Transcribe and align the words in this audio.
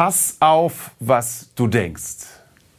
Pass 0.00 0.38
auf, 0.40 0.92
was 0.98 1.50
du 1.54 1.66
denkst. 1.66 2.24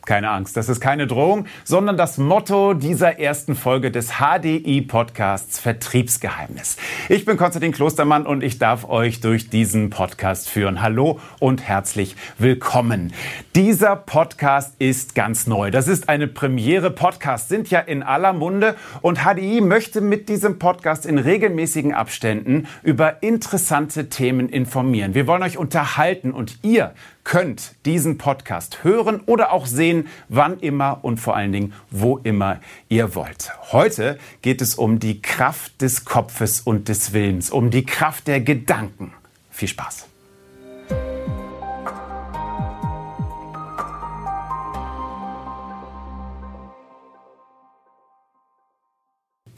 Keine 0.05 0.31
Angst, 0.31 0.57
das 0.57 0.67
ist 0.67 0.81
keine 0.81 1.05
Drohung, 1.05 1.46
sondern 1.63 1.96
das 1.96 2.17
Motto 2.17 2.74
dieser 2.74 3.19
ersten 3.19 3.55
Folge 3.55 3.92
des 3.92 4.13
HDI-Podcasts 4.20 5.59
Vertriebsgeheimnis. 5.59 6.77
Ich 7.08 7.24
bin 7.24 7.38
Konstantin 7.38 7.72
Klostermann 7.72 8.25
und 8.25 8.43
ich 8.43 8.57
darf 8.57 8.89
euch 8.89 9.21
durch 9.21 9.52
diesen 9.52 9.91
Podcast 9.91 10.50
führen. 10.50 10.82
Hallo 10.82 11.20
und 11.38 11.61
herzlich 11.61 12.16
willkommen. 12.39 13.14
Dieser 13.54 13.95
Podcast 13.95 14.73
ist 14.79 15.14
ganz 15.14 15.45
neu. 15.45 15.69
Das 15.69 15.87
ist 15.87 16.09
eine 16.09 16.27
Premiere. 16.27 16.89
Podcasts 16.89 17.47
sind 17.47 17.70
ja 17.70 17.79
in 17.79 18.02
aller 18.02 18.33
Munde 18.33 18.75
und 19.02 19.20
HDI 19.20 19.61
möchte 19.61 20.02
mit 20.02 20.29
diesem 20.29 20.57
Podcast 20.57 21.05
in 21.05 21.20
regelmäßigen 21.20 21.93
Abständen 21.93 22.68
über 22.81 23.21
interessante 23.21 24.09
Themen 24.09 24.49
informieren. 24.49 25.13
Wir 25.13 25.27
wollen 25.27 25.43
euch 25.43 25.59
unterhalten 25.59 26.31
und 26.31 26.57
ihr 26.63 26.95
könnt 27.23 27.75
diesen 27.85 28.17
Podcast 28.17 28.83
hören 28.83 29.21
oder 29.25 29.51
auch 29.51 29.65
sehen, 29.65 30.07
wann 30.29 30.59
immer 30.59 31.00
und 31.04 31.19
vor 31.19 31.36
allen 31.36 31.51
Dingen, 31.51 31.73
wo 31.89 32.18
immer 32.18 32.59
ihr 32.90 33.16
wollt. 33.16 33.52
Heute 33.72 34.18
geht 34.41 34.62
es 34.62 34.76
um 34.76 35.00
die 35.00 35.22
Kraft 35.22 35.82
des 35.82 36.05
Kopfes 36.05 36.62
und 36.62 36.90
des 36.90 37.13
Willens, 37.13 37.49
um 37.49 37.70
die 37.70 37.86
Kraft 37.86 38.27
der 38.27 38.41
Gedanken. 38.41 39.13
Viel 39.49 39.68
Spaß! 39.68 40.11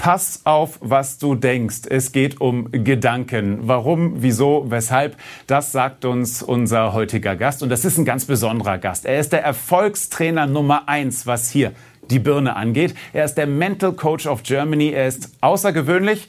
Pass 0.04 0.42
auf, 0.44 0.80
was 0.82 1.18
du 1.18 1.34
denkst. 1.34 1.84
Es 1.90 2.12
geht 2.12 2.42
um 2.42 2.70
Gedanken. 2.74 3.60
Warum, 3.70 4.22
wieso, 4.22 4.66
weshalb, 4.68 5.16
das 5.48 5.72
sagt 5.72 6.04
uns 6.04 6.44
unser 6.44 6.92
heutiger 6.92 7.38
Gast. 7.38 7.64
Und 7.64 7.70
das 7.70 7.86
ist 7.86 7.98
ein 7.98 8.04
ganz 8.04 8.26
besonderer 8.26 8.80
Gast. 8.80 9.06
Er 9.06 9.18
ist 9.18 9.32
der 9.32 9.46
Erfolgstrainer 9.46 10.46
Nummer 10.46 10.90
eins, 10.90 11.26
was 11.26 11.50
hier 11.50 11.72
die 12.12 12.20
Birne 12.20 12.58
angeht. 12.58 12.96
Er 13.14 13.24
ist 13.24 13.36
der 13.36 13.48
Mental 13.48 13.94
Coach 13.94 14.28
of 14.28 14.44
Germany. 14.44 14.90
Er 14.90 15.08
ist 15.08 15.30
außergewöhnlich 15.40 16.28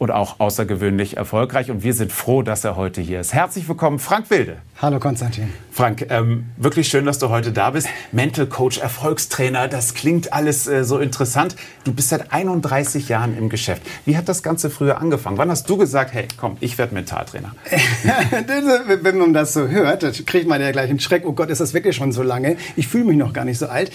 und 0.00 0.10
auch 0.10 0.40
außergewöhnlich 0.40 1.18
erfolgreich. 1.18 1.70
Und 1.70 1.84
wir 1.84 1.92
sind 1.92 2.10
froh, 2.10 2.40
dass 2.40 2.64
er 2.64 2.74
heute 2.74 3.02
hier 3.02 3.20
ist. 3.20 3.34
Herzlich 3.34 3.68
willkommen, 3.68 3.98
Frank 3.98 4.30
Wilde. 4.30 4.56
Hallo 4.80 4.98
Konstantin. 4.98 5.52
Frank, 5.70 6.06
ähm, 6.08 6.46
wirklich 6.56 6.88
schön, 6.88 7.04
dass 7.04 7.18
du 7.18 7.28
heute 7.28 7.52
da 7.52 7.68
bist. 7.68 7.86
Mental 8.10 8.46
Coach, 8.46 8.78
Erfolgstrainer, 8.78 9.68
das 9.68 9.92
klingt 9.92 10.32
alles 10.32 10.66
äh, 10.66 10.84
so 10.84 10.98
interessant. 10.98 11.54
Du 11.84 11.92
bist 11.92 12.08
seit 12.08 12.32
31 12.32 13.10
Jahren 13.10 13.36
im 13.36 13.50
Geschäft. 13.50 13.82
Wie 14.06 14.16
hat 14.16 14.26
das 14.26 14.42
Ganze 14.42 14.70
früher 14.70 14.98
angefangen? 15.02 15.36
Wann 15.36 15.50
hast 15.50 15.68
du 15.68 15.76
gesagt, 15.76 16.14
hey, 16.14 16.26
komm, 16.38 16.56
ich 16.60 16.78
werde 16.78 16.94
Mentaltrainer? 16.94 17.54
Wenn 19.02 19.18
man 19.18 19.34
das 19.34 19.52
so 19.52 19.68
hört, 19.68 20.26
kriegt 20.26 20.48
man 20.48 20.62
ja 20.62 20.72
gleich 20.72 20.88
einen 20.88 21.00
Schreck. 21.00 21.26
Oh 21.26 21.34
Gott, 21.34 21.50
ist 21.50 21.60
das 21.60 21.74
wirklich 21.74 21.94
schon 21.94 22.12
so 22.12 22.22
lange? 22.22 22.56
Ich 22.74 22.88
fühle 22.88 23.04
mich 23.04 23.18
noch 23.18 23.34
gar 23.34 23.44
nicht 23.44 23.58
so 23.58 23.66
alt. 23.66 23.92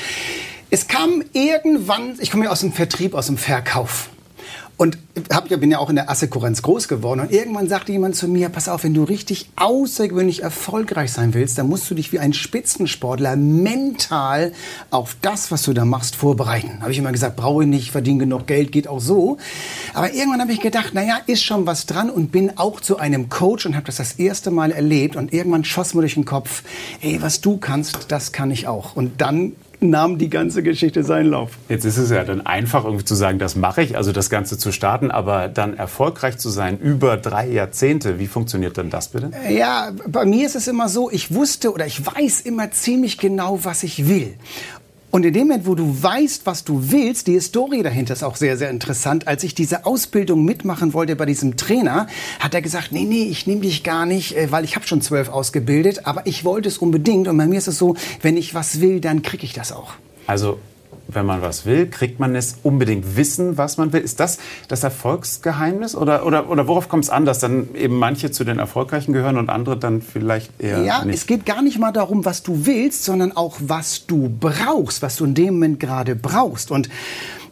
Es 0.69 0.87
kam 0.87 1.23
irgendwann, 1.33 2.13
ich 2.19 2.29
komme 2.29 2.45
ja 2.45 2.51
aus 2.51 2.59
dem 2.59 2.73
Vertrieb, 2.73 3.15
aus 3.15 3.25
dem 3.25 3.37
Verkauf. 3.37 4.09
Und 4.77 4.97
hab, 5.31 5.47
bin 5.47 5.71
ja 5.71 5.79
auch 5.79 5.89
in 5.89 5.95
der 5.95 6.09
Assekurrenz 6.09 6.61
groß 6.61 6.89
geworden. 6.89 7.21
Und 7.21 7.31
irgendwann 7.31 7.69
sagte 7.69 7.93
jemand 7.93 8.15
zu 8.15 8.27
mir, 8.27 8.49
pass 8.49 8.67
auf, 8.67 8.83
wenn 8.83 8.93
du 8.93 9.03
richtig 9.03 9.49
außergewöhnlich 9.55 10.43
erfolgreich 10.43 11.13
sein 11.13 11.33
willst, 11.33 11.57
dann 11.57 11.69
musst 11.69 11.89
du 11.89 11.95
dich 11.95 12.11
wie 12.11 12.19
ein 12.19 12.33
Spitzensportler 12.33 13.37
mental 13.37 14.51
auf 14.89 15.15
das, 15.21 15.51
was 15.51 15.63
du 15.63 15.73
da 15.73 15.85
machst, 15.85 16.15
vorbereiten. 16.15 16.81
Habe 16.81 16.91
ich 16.91 16.97
immer 16.97 17.13
gesagt, 17.13 17.37
brauche 17.37 17.63
ich 17.63 17.69
nicht, 17.69 17.91
verdiene 17.91 18.19
genug 18.19 18.47
Geld, 18.47 18.73
geht 18.73 18.87
auch 18.87 18.99
so. 18.99 19.37
Aber 19.93 20.13
irgendwann 20.13 20.41
habe 20.41 20.51
ich 20.51 20.59
gedacht, 20.59 20.93
naja, 20.93 21.19
ist 21.25 21.43
schon 21.43 21.65
was 21.65 21.85
dran 21.85 22.09
und 22.09 22.33
bin 22.33 22.57
auch 22.57 22.81
zu 22.81 22.97
einem 22.97 23.29
Coach 23.29 23.65
und 23.65 23.75
habe 23.75 23.85
das 23.85 23.95
das 23.95 24.13
erste 24.13 24.51
Mal 24.51 24.71
erlebt. 24.71 25.15
Und 25.15 25.31
irgendwann 25.31 25.63
schoss 25.63 25.93
mir 25.93 26.01
durch 26.01 26.15
den 26.15 26.25
Kopf, 26.25 26.63
ey, 27.01 27.21
was 27.21 27.39
du 27.39 27.57
kannst, 27.57 28.07
das 28.09 28.33
kann 28.33 28.51
ich 28.51 28.67
auch. 28.67 28.95
Und 28.97 29.21
dann 29.21 29.53
nahm 29.81 30.17
die 30.17 30.29
ganze 30.29 30.63
Geschichte 30.63 31.03
seinen 31.03 31.31
Lauf. 31.31 31.51
Jetzt 31.69 31.85
ist 31.85 31.97
es 31.97 32.09
ja 32.09 32.23
dann 32.23 32.45
einfach 32.45 32.85
irgendwie 32.85 33.05
zu 33.05 33.15
sagen, 33.15 33.39
das 33.39 33.55
mache 33.55 33.81
ich, 33.81 33.97
also 33.97 34.11
das 34.11 34.29
Ganze 34.29 34.57
zu 34.57 34.71
starten, 34.71 35.11
aber 35.11 35.47
dann 35.47 35.77
erfolgreich 35.77 36.37
zu 36.37 36.49
sein 36.49 36.79
über 36.79 37.17
drei 37.17 37.47
Jahrzehnte, 37.47 38.19
wie 38.19 38.27
funktioniert 38.27 38.77
denn 38.77 38.89
das 38.89 39.09
bitte? 39.09 39.31
Ja, 39.49 39.91
bei 40.07 40.25
mir 40.25 40.45
ist 40.45 40.55
es 40.55 40.67
immer 40.67 40.89
so, 40.89 41.09
ich 41.11 41.33
wusste 41.33 41.71
oder 41.71 41.85
ich 41.85 42.05
weiß 42.05 42.41
immer 42.41 42.71
ziemlich 42.71 43.17
genau, 43.17 43.59
was 43.63 43.83
ich 43.83 44.07
will. 44.07 44.35
Und 45.15 45.23
in 45.23 45.31
dem 45.31 45.47
Moment, 45.47 45.65
wo 45.65 45.75
du 45.75 46.03
weißt, 46.03 46.45
was 46.45 46.65
du 46.65 46.91
willst, 46.91 47.27
die 47.27 47.35
Historie 47.35 47.83
dahinter 47.83 48.11
ist 48.11 48.21
auch 48.21 48.35
sehr, 48.35 48.57
sehr 48.57 48.69
interessant. 48.69 49.29
Als 49.29 49.45
ich 49.45 49.55
diese 49.55 49.85
Ausbildung 49.85 50.43
mitmachen 50.43 50.93
wollte 50.93 51.15
bei 51.15 51.25
diesem 51.25 51.55
Trainer, 51.55 52.07
hat 52.41 52.53
er 52.53 52.61
gesagt, 52.61 52.91
nee, 52.91 53.05
nee, 53.05 53.23
ich 53.23 53.47
nehme 53.47 53.61
dich 53.61 53.85
gar 53.85 54.05
nicht, 54.05 54.35
äh, 54.35 54.51
weil 54.51 54.65
ich 54.65 54.75
habe 54.75 54.85
schon 54.85 54.99
zwölf 54.99 55.29
ausgebildet, 55.29 56.05
aber 56.05 56.27
ich 56.27 56.43
wollte 56.43 56.67
es 56.67 56.79
unbedingt. 56.79 57.29
Und 57.29 57.37
bei 57.37 57.47
mir 57.47 57.59
ist 57.59 57.69
es 57.69 57.77
so, 57.77 57.95
wenn 58.23 58.35
ich 58.35 58.55
was 58.55 58.81
will, 58.81 58.99
dann 58.99 59.21
kriege 59.21 59.45
ich 59.45 59.53
das 59.53 59.71
auch. 59.71 59.93
Also 60.27 60.59
wenn 61.07 61.25
man 61.25 61.41
was 61.41 61.65
will, 61.65 61.87
kriegt 61.87 62.19
man 62.19 62.35
es 62.35 62.57
unbedingt 62.63 63.15
wissen, 63.17 63.57
was 63.57 63.77
man 63.77 63.93
will. 63.93 64.01
Ist 64.01 64.19
das 64.19 64.37
das 64.67 64.83
Erfolgsgeheimnis 64.83 65.95
oder, 65.95 66.25
oder, 66.25 66.49
oder 66.49 66.67
worauf 66.67 66.89
kommt 66.89 67.03
es 67.03 67.09
an, 67.09 67.25
dass 67.25 67.39
dann 67.39 67.75
eben 67.75 67.97
manche 67.97 68.31
zu 68.31 68.43
den 68.43 68.59
Erfolgreichen 68.59 69.13
gehören 69.13 69.37
und 69.37 69.49
andere 69.49 69.77
dann 69.77 70.01
vielleicht 70.01 70.51
eher 70.59 70.81
Ja, 70.83 71.05
nicht? 71.05 71.15
es 71.15 71.27
geht 71.27 71.45
gar 71.45 71.61
nicht 71.61 71.79
mal 71.79 71.91
darum, 71.91 72.25
was 72.25 72.43
du 72.43 72.65
willst, 72.65 73.03
sondern 73.03 73.35
auch, 73.35 73.57
was 73.59 74.05
du 74.05 74.29
brauchst, 74.29 75.01
was 75.01 75.15
du 75.17 75.25
in 75.25 75.33
dem 75.33 75.53
Moment 75.55 75.79
gerade 75.79 76.15
brauchst. 76.15 76.71
Und 76.71 76.89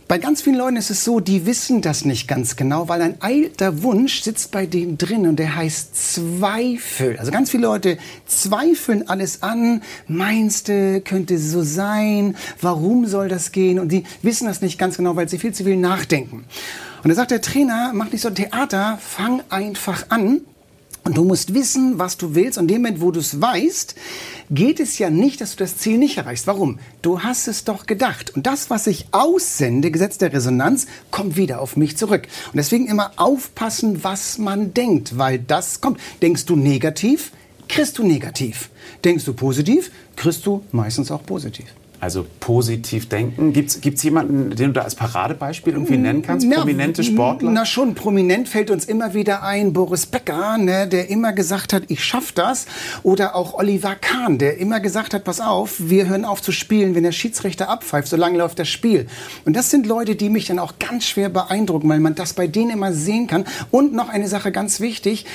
bei 0.08 0.18
ganz 0.18 0.42
vielen 0.42 0.58
Leuten 0.58 0.76
ist 0.76 0.90
es 0.90 1.04
so, 1.04 1.20
die 1.20 1.46
wissen 1.46 1.82
das 1.82 2.04
nicht 2.04 2.28
ganz 2.28 2.56
genau, 2.56 2.90
weil 2.90 3.02
ein 3.02 3.16
alter 3.22 3.84
Wunsch 3.84 4.22
sitzt 4.22 4.52
bei 4.52 4.66
denen 4.66 4.98
drin 4.98 5.28
und 5.28 5.38
der 5.38 5.56
heißt 5.56 5.96
Zweifel. 5.96 7.18
Also 7.18 7.32
ganz 7.32 7.52
viele 7.52 7.64
Leute 7.64 7.98
zweifeln 8.26 9.08
alles 9.08 9.44
an. 9.44 9.82
Meinst 10.08 10.68
du, 10.68 11.02
könnte 11.02 11.38
so 11.38 11.64
sein? 11.64 12.36
Warum 12.62 13.08
soll 13.08 13.30
das 13.30 13.52
gehen? 13.52 13.80
Und 13.80 13.92
die 13.92 14.04
wissen 14.22 14.46
das 14.46 14.62
nicht 14.62 14.78
ganz 14.78 14.98
genau, 14.98 15.16
weil 15.16 15.30
sie 15.30 15.40
viel 15.40 15.54
zu 15.54 15.64
viel 15.64 15.78
nachdenken. 15.78 16.44
Und 17.04 17.10
da 17.10 17.16
sagt 17.16 17.32
der 17.32 17.42
Trainer, 17.42 17.92
mach 17.94 18.12
nicht 18.12 18.22
so 18.22 18.30
ein 18.30 18.36
Theater, 18.36 18.98
fang 19.02 19.42
einfach 19.50 20.06
an. 20.10 20.42
Und 21.04 21.18
du 21.18 21.26
musst 21.26 21.54
wissen, 21.54 22.00
was 22.00 22.16
du 22.16 22.34
willst. 22.34 22.58
Und 22.58 22.64
in 22.64 22.76
dem 22.76 22.82
Moment, 22.82 23.02
wo 23.02 23.12
du 23.12 23.20
es 23.20 23.42
weißt, 23.42 23.96
geht 24.50 24.80
es 24.80 24.98
ja 25.00 25.10
nicht, 25.10 25.42
dass 25.42 25.52
du 25.52 25.58
das 25.58 25.78
Ziel 25.78 25.98
nicht 25.98 26.18
erreichst. 26.18 26.48
Warum? 26.48 26.80
Du 27.02 27.24
hast 27.24 27.48
es 27.48 27.66
doch 27.66 27.86
gedacht. 27.86 28.34
Und 28.36 28.48
das, 28.48 28.70
was 28.70 28.88
ich 28.88 29.08
aussende, 29.12 29.92
Gesetz 29.92 30.18
der 30.18 30.32
Resonanz, 30.32 30.88
kommt 31.12 31.36
wieder 31.36 31.60
auf 31.60 31.76
mich 31.76 31.98
zurück. 31.98 32.28
Und 32.48 32.58
deswegen 32.58 32.88
immer 32.88 33.12
aufpassen, 33.18 34.04
was 34.04 34.38
man 34.38 34.74
denkt, 34.74 35.18
weil 35.18 35.40
das 35.40 35.82
kommt. 35.82 36.00
Denkst 36.22 36.46
du 36.46 36.56
negativ, 36.56 37.32
kriegst 37.68 37.98
du 37.98 38.04
negativ. 38.04 38.70
Denkst 39.04 39.26
du 39.26 39.34
positiv, 39.34 39.92
kriegst 40.16 40.46
du 40.46 40.64
meistens 40.72 41.12
auch 41.12 41.26
positiv. 41.26 41.66
Also 42.04 42.26
positiv 42.42 43.08
denken. 43.08 43.54
Gibt 43.54 43.70
es 43.86 44.04
jemanden, 44.04 44.54
den 44.58 44.68
du 44.68 44.74
da 44.74 44.82
als 44.82 44.94
Paradebeispiel 44.94 45.72
irgendwie 45.72 45.96
nennen 45.96 46.22
kannst? 46.22 46.46
Na, 46.46 46.58
Prominente 46.58 47.02
Sportler? 47.02 47.50
Na 47.50 47.66
schon, 47.66 47.96
prominent 47.96 48.50
fällt 48.50 48.72
uns 48.72 48.84
immer 48.84 49.14
wieder 49.14 49.42
ein 49.44 49.72
Boris 49.72 50.06
Becker, 50.06 50.58
ne, 50.58 50.86
der 50.86 51.10
immer 51.10 51.32
gesagt 51.32 51.72
hat, 51.72 51.84
ich 51.88 52.04
schaff 52.04 52.34
das. 52.34 52.66
Oder 53.04 53.38
auch 53.38 53.54
Oliver 53.54 53.96
Kahn, 53.96 54.38
der 54.38 54.58
immer 54.58 54.82
gesagt 54.82 55.14
hat, 55.14 55.24
pass 55.24 55.40
auf, 55.40 55.76
wir 55.80 56.10
hören 56.10 56.26
auf 56.26 56.42
zu 56.42 56.52
spielen, 56.52 56.94
wenn 56.94 57.04
der 57.04 57.14
Schiedsrichter 57.14 57.70
abpfeift, 57.70 58.10
solange 58.10 58.38
läuft 58.38 58.60
das 58.60 58.68
Spiel. 58.68 59.08
Und 59.46 59.56
das 59.56 59.70
sind 59.70 59.86
Leute, 59.86 60.18
die 60.18 60.28
mich 60.28 60.46
dann 60.46 60.60
auch 60.60 60.74
ganz 60.80 61.06
schwer 61.06 61.30
beeindrucken, 61.30 61.88
weil 61.88 62.02
man 62.02 62.16
das 62.16 62.34
bei 62.34 62.48
denen 62.48 62.72
immer 62.72 62.92
sehen 62.92 63.28
kann. 63.28 63.46
Und 63.72 63.94
noch 63.94 64.10
eine 64.10 64.28
Sache 64.28 64.52
ganz 64.52 64.82
wichtig, 64.82 65.26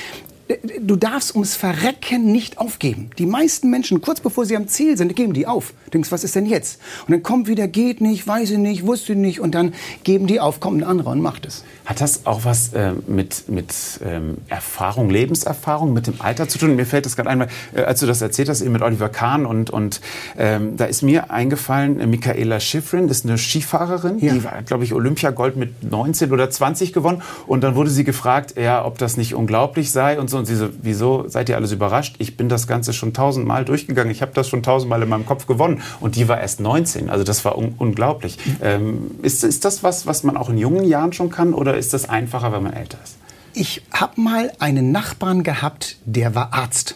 du 0.81 0.95
darfst 0.95 1.35
ums 1.35 1.55
Verrecken 1.55 2.31
nicht 2.31 2.57
aufgeben. 2.57 3.11
Die 3.19 3.27
meisten 3.27 3.69
Menschen, 3.69 4.01
kurz 4.01 4.19
bevor 4.19 4.45
sie 4.45 4.55
am 4.55 4.67
Ziel 4.67 4.97
sind, 4.97 5.15
geben 5.15 5.33
die 5.33 5.45
auf. 5.45 5.73
Du 5.85 5.91
denkst, 5.91 6.11
was 6.11 6.23
ist 6.23 6.35
denn 6.35 6.47
jetzt? 6.47 6.81
Und 7.05 7.11
dann 7.11 7.21
kommt 7.21 7.47
wieder, 7.47 7.67
geht 7.67 8.01
nicht, 8.01 8.27
weiß 8.27 8.51
ich 8.51 8.57
nicht, 8.57 8.85
wusste 8.85 9.15
nicht. 9.15 9.39
Und 9.41 9.53
dann 9.53 9.73
geben 10.03 10.25
die 10.25 10.39
auf, 10.39 10.59
kommt 10.59 10.81
ein 10.81 10.83
anderer 10.83 11.11
und 11.11 11.21
macht 11.21 11.45
es. 11.45 11.63
Hat 11.85 12.01
das 12.01 12.25
auch 12.25 12.45
was 12.45 12.73
äh, 12.73 12.93
mit, 13.07 13.47
mit 13.49 13.73
ähm, 14.03 14.37
Erfahrung, 14.47 15.09
Lebenserfahrung, 15.09 15.93
mit 15.93 16.07
dem 16.07 16.19
Alter 16.19 16.47
zu 16.47 16.57
tun? 16.57 16.75
Mir 16.75 16.85
fällt 16.85 17.05
das 17.05 17.15
gerade 17.15 17.29
einmal, 17.29 17.47
äh, 17.75 17.81
als 17.81 17.99
du 17.99 18.07
das 18.07 18.21
erzählt 18.21 18.49
hast, 18.49 18.61
eben 18.61 18.71
mit 18.71 18.81
Oliver 18.81 19.09
Kahn 19.09 19.45
und, 19.45 19.69
und 19.69 20.01
ähm, 20.37 20.77
da 20.77 20.85
ist 20.85 21.03
mir 21.03 21.31
eingefallen, 21.31 21.99
äh, 21.99 22.07
Michaela 22.07 22.59
Schifrin, 22.59 23.07
das 23.07 23.19
ist 23.19 23.25
eine 23.25 23.37
Skifahrerin, 23.37 24.19
ja. 24.19 24.33
die 24.33 24.43
war, 24.43 24.61
glaube 24.63 24.83
ich, 24.83 24.93
Olympiagold 24.93 25.57
mit 25.57 25.89
19 25.89 26.31
oder 26.31 26.49
20 26.49 26.93
gewonnen 26.93 27.21
und 27.45 27.63
dann 27.63 27.75
wurde 27.75 27.89
sie 27.91 28.03
gefragt, 28.03 28.55
ja, 28.57 28.83
ob 28.85 28.97
das 28.97 29.17
nicht 29.17 29.35
unglaublich 29.35 29.91
sei 29.91 30.19
und 30.19 30.29
so 30.29 30.38
und 30.39 30.45
sie 30.45 30.55
so, 30.55 30.69
wieso 30.81 31.27
seid 31.27 31.49
ihr 31.49 31.55
alles 31.55 31.71
überrascht? 31.71 32.15
Ich 32.19 32.37
bin 32.37 32.49
das 32.49 32.67
Ganze 32.67 32.93
schon 32.93 33.13
tausendmal 33.13 33.65
durchgegangen, 33.65 34.11
ich 34.11 34.21
habe 34.21 34.31
das 34.33 34.47
schon 34.47 34.63
tausendmal 34.63 35.01
in 35.03 35.09
meinem 35.09 35.25
Kopf 35.25 35.45
gewonnen 35.45 35.81
und 35.99 36.15
die 36.15 36.27
war 36.27 36.39
erst 36.39 36.59
19, 36.59 37.09
also 37.09 37.23
das 37.23 37.45
war 37.45 37.57
un 37.57 37.75
unglaublich. 37.77 38.37
Ähm, 38.61 39.11
ist, 39.21 39.43
ist 39.43 39.65
das 39.65 39.83
was, 39.83 40.07
was 40.07 40.23
man 40.23 40.37
auch 40.37 40.49
in 40.49 40.57
jungen 40.57 40.85
Jahren 40.85 41.13
schon 41.13 41.29
kann 41.29 41.53
oder 41.53 41.77
ist 41.77 41.93
das 41.93 42.09
einfacher, 42.09 42.51
wenn 42.51 42.63
man 42.63 42.73
älter 42.73 42.97
ist? 43.03 43.17
Ich 43.53 43.83
habe 43.91 44.21
mal 44.21 44.51
einen 44.59 44.91
Nachbarn 44.91 45.43
gehabt, 45.43 45.97
der 46.05 46.35
war 46.35 46.53
Arzt. 46.53 46.95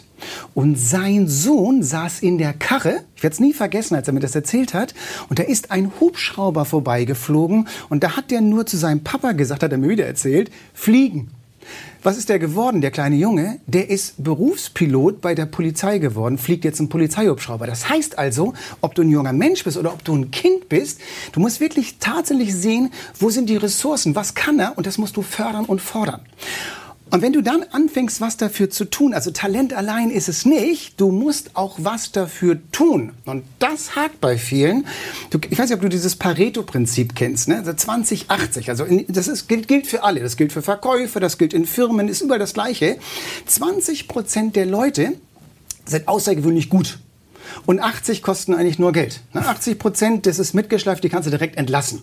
Und 0.54 0.78
sein 0.78 1.28
Sohn 1.28 1.82
saß 1.82 2.20
in 2.20 2.38
der 2.38 2.52
Karre, 2.52 3.04
ich 3.16 3.22
werde 3.22 3.34
es 3.34 3.40
nie 3.40 3.52
vergessen, 3.52 3.94
als 3.94 4.08
er 4.08 4.14
mir 4.14 4.20
das 4.20 4.34
erzählt 4.34 4.72
hat, 4.72 4.94
und 5.28 5.38
da 5.38 5.42
ist 5.42 5.70
ein 5.70 5.92
Hubschrauber 6.00 6.64
vorbeigeflogen 6.64 7.68
und 7.88 8.02
da 8.02 8.16
hat 8.16 8.30
der 8.30 8.40
nur 8.40 8.66
zu 8.66 8.76
seinem 8.76 9.02
Papa 9.02 9.32
gesagt, 9.32 9.62
hat 9.62 9.72
er 9.72 9.78
mir 9.78 9.88
wieder 9.88 10.06
erzählt, 10.06 10.50
fliegen. 10.72 11.30
Was 12.02 12.16
ist 12.16 12.28
der 12.28 12.38
geworden, 12.38 12.80
der 12.80 12.90
kleine 12.90 13.16
Junge? 13.16 13.60
Der 13.66 13.88
ist 13.90 14.22
Berufspilot 14.22 15.20
bei 15.20 15.34
der 15.34 15.46
Polizei 15.46 15.98
geworden, 15.98 16.38
fliegt 16.38 16.64
jetzt 16.64 16.80
ein 16.80 16.88
Polizeihubschrauber. 16.88 17.66
Das 17.66 17.88
heißt 17.88 18.18
also, 18.18 18.54
ob 18.80 18.94
du 18.94 19.02
ein 19.02 19.10
junger 19.10 19.32
Mensch 19.32 19.64
bist 19.64 19.76
oder 19.76 19.92
ob 19.92 20.04
du 20.04 20.14
ein 20.14 20.30
Kind 20.30 20.68
bist, 20.68 21.00
du 21.32 21.40
musst 21.40 21.60
wirklich 21.60 21.98
tatsächlich 21.98 22.54
sehen, 22.54 22.92
wo 23.18 23.30
sind 23.30 23.48
die 23.48 23.56
Ressourcen, 23.56 24.14
was 24.14 24.34
kann 24.34 24.58
er 24.58 24.76
und 24.76 24.86
das 24.86 24.98
musst 24.98 25.16
du 25.16 25.22
fördern 25.22 25.64
und 25.64 25.80
fordern. 25.80 26.20
Und 27.10 27.22
wenn 27.22 27.32
du 27.32 27.42
dann 27.42 27.62
anfängst, 27.70 28.20
was 28.20 28.36
dafür 28.36 28.70
zu 28.70 28.86
tun, 28.86 29.14
also 29.14 29.30
Talent 29.30 29.72
allein 29.72 30.10
ist 30.10 30.28
es 30.28 30.46
nicht, 30.46 31.00
du 31.00 31.10
musst 31.10 31.54
auch 31.54 31.76
was 31.78 32.12
dafür 32.12 32.58
tun. 32.72 33.12
Und 33.24 33.44
das 33.58 33.94
hakt 33.94 34.20
bei 34.20 34.38
vielen. 34.38 34.86
Du, 35.30 35.38
ich 35.48 35.58
weiß 35.58 35.68
nicht, 35.68 35.76
ob 35.76 35.82
du 35.82 35.88
dieses 35.88 36.16
Pareto-Prinzip 36.16 37.14
kennst, 37.14 37.48
ne? 37.48 37.58
Also 37.58 37.72
2080. 37.72 38.70
Also 38.70 38.84
in, 38.84 39.04
das 39.08 39.28
ist, 39.28 39.48
gilt, 39.48 39.68
gilt 39.68 39.86
für 39.86 40.02
alle. 40.02 40.20
Das 40.20 40.36
gilt 40.36 40.52
für 40.52 40.62
Verkäufer, 40.62 41.20
das 41.20 41.38
gilt 41.38 41.52
in 41.52 41.66
Firmen, 41.66 42.08
ist 42.08 42.22
überall 42.22 42.40
das 42.40 42.54
Gleiche. 42.54 42.98
20 43.46 44.08
Prozent 44.08 44.56
der 44.56 44.66
Leute 44.66 45.12
sind 45.86 46.08
außergewöhnlich 46.08 46.68
gut. 46.70 46.98
Und 47.66 47.80
80 47.80 48.22
kosten 48.22 48.54
eigentlich 48.54 48.78
nur 48.78 48.92
Geld. 48.92 49.20
80 49.34 49.78
Prozent, 49.78 50.26
das 50.26 50.38
ist 50.38 50.54
mitgeschleift, 50.54 51.04
die 51.04 51.10
kannst 51.10 51.26
du 51.26 51.30
direkt 51.30 51.56
entlassen. 51.56 52.02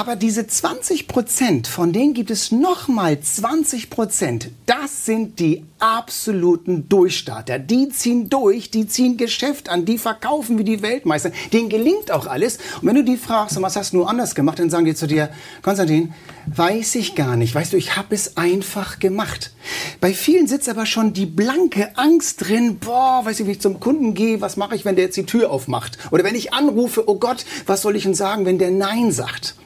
Aber 0.00 0.16
diese 0.16 0.46
20 0.46 1.08
Prozent, 1.08 1.66
von 1.66 1.92
denen 1.92 2.14
gibt 2.14 2.30
es 2.30 2.52
nochmal 2.52 3.20
20 3.20 3.90
Prozent. 3.90 4.48
Das 4.64 5.04
sind 5.04 5.38
die 5.38 5.66
absoluten 5.78 6.88
Durchstarter. 6.88 7.58
Die 7.58 7.90
ziehen 7.90 8.30
durch, 8.30 8.70
die 8.70 8.86
ziehen 8.86 9.18
Geschäft 9.18 9.68
an, 9.68 9.84
die 9.84 9.98
verkaufen 9.98 10.56
wie 10.56 10.64
die 10.64 10.80
Weltmeister. 10.80 11.32
Denen 11.52 11.68
gelingt 11.68 12.12
auch 12.12 12.26
alles. 12.26 12.56
Und 12.80 12.88
wenn 12.88 12.94
du 12.94 13.04
die 13.04 13.18
fragst, 13.18 13.60
was 13.60 13.76
hast 13.76 13.92
du 13.92 14.04
anders 14.04 14.34
gemacht, 14.34 14.58
dann 14.58 14.70
sagen 14.70 14.86
die 14.86 14.94
zu 14.94 15.06
dir, 15.06 15.28
Konstantin, 15.60 16.14
weiß 16.46 16.94
ich 16.94 17.14
gar 17.14 17.36
nicht. 17.36 17.54
Weißt 17.54 17.74
du, 17.74 17.76
ich 17.76 17.96
habe 17.96 18.14
es 18.14 18.38
einfach 18.38 19.00
gemacht. 19.00 19.52
Bei 20.00 20.14
vielen 20.14 20.46
sitzt 20.46 20.70
aber 20.70 20.86
schon 20.86 21.12
die 21.12 21.26
blanke 21.26 21.98
Angst 21.98 22.48
drin. 22.48 22.78
Boah, 22.78 23.26
weiß 23.26 23.40
ich, 23.40 23.46
wie 23.46 23.52
ich 23.52 23.60
zum 23.60 23.80
Kunden 23.80 24.14
gehe, 24.14 24.40
was 24.40 24.56
mache 24.56 24.76
ich, 24.76 24.86
wenn 24.86 24.96
der 24.96 25.04
jetzt 25.04 25.18
die 25.18 25.26
Tür 25.26 25.50
aufmacht? 25.50 25.98
Oder 26.10 26.24
wenn 26.24 26.36
ich 26.36 26.54
anrufe, 26.54 27.06
oh 27.06 27.16
Gott, 27.16 27.44
was 27.66 27.82
soll 27.82 27.96
ich 27.96 28.04
denn 28.04 28.14
sagen, 28.14 28.46
wenn 28.46 28.58
der 28.58 28.70
Nein 28.70 29.12
sagt? 29.12 29.56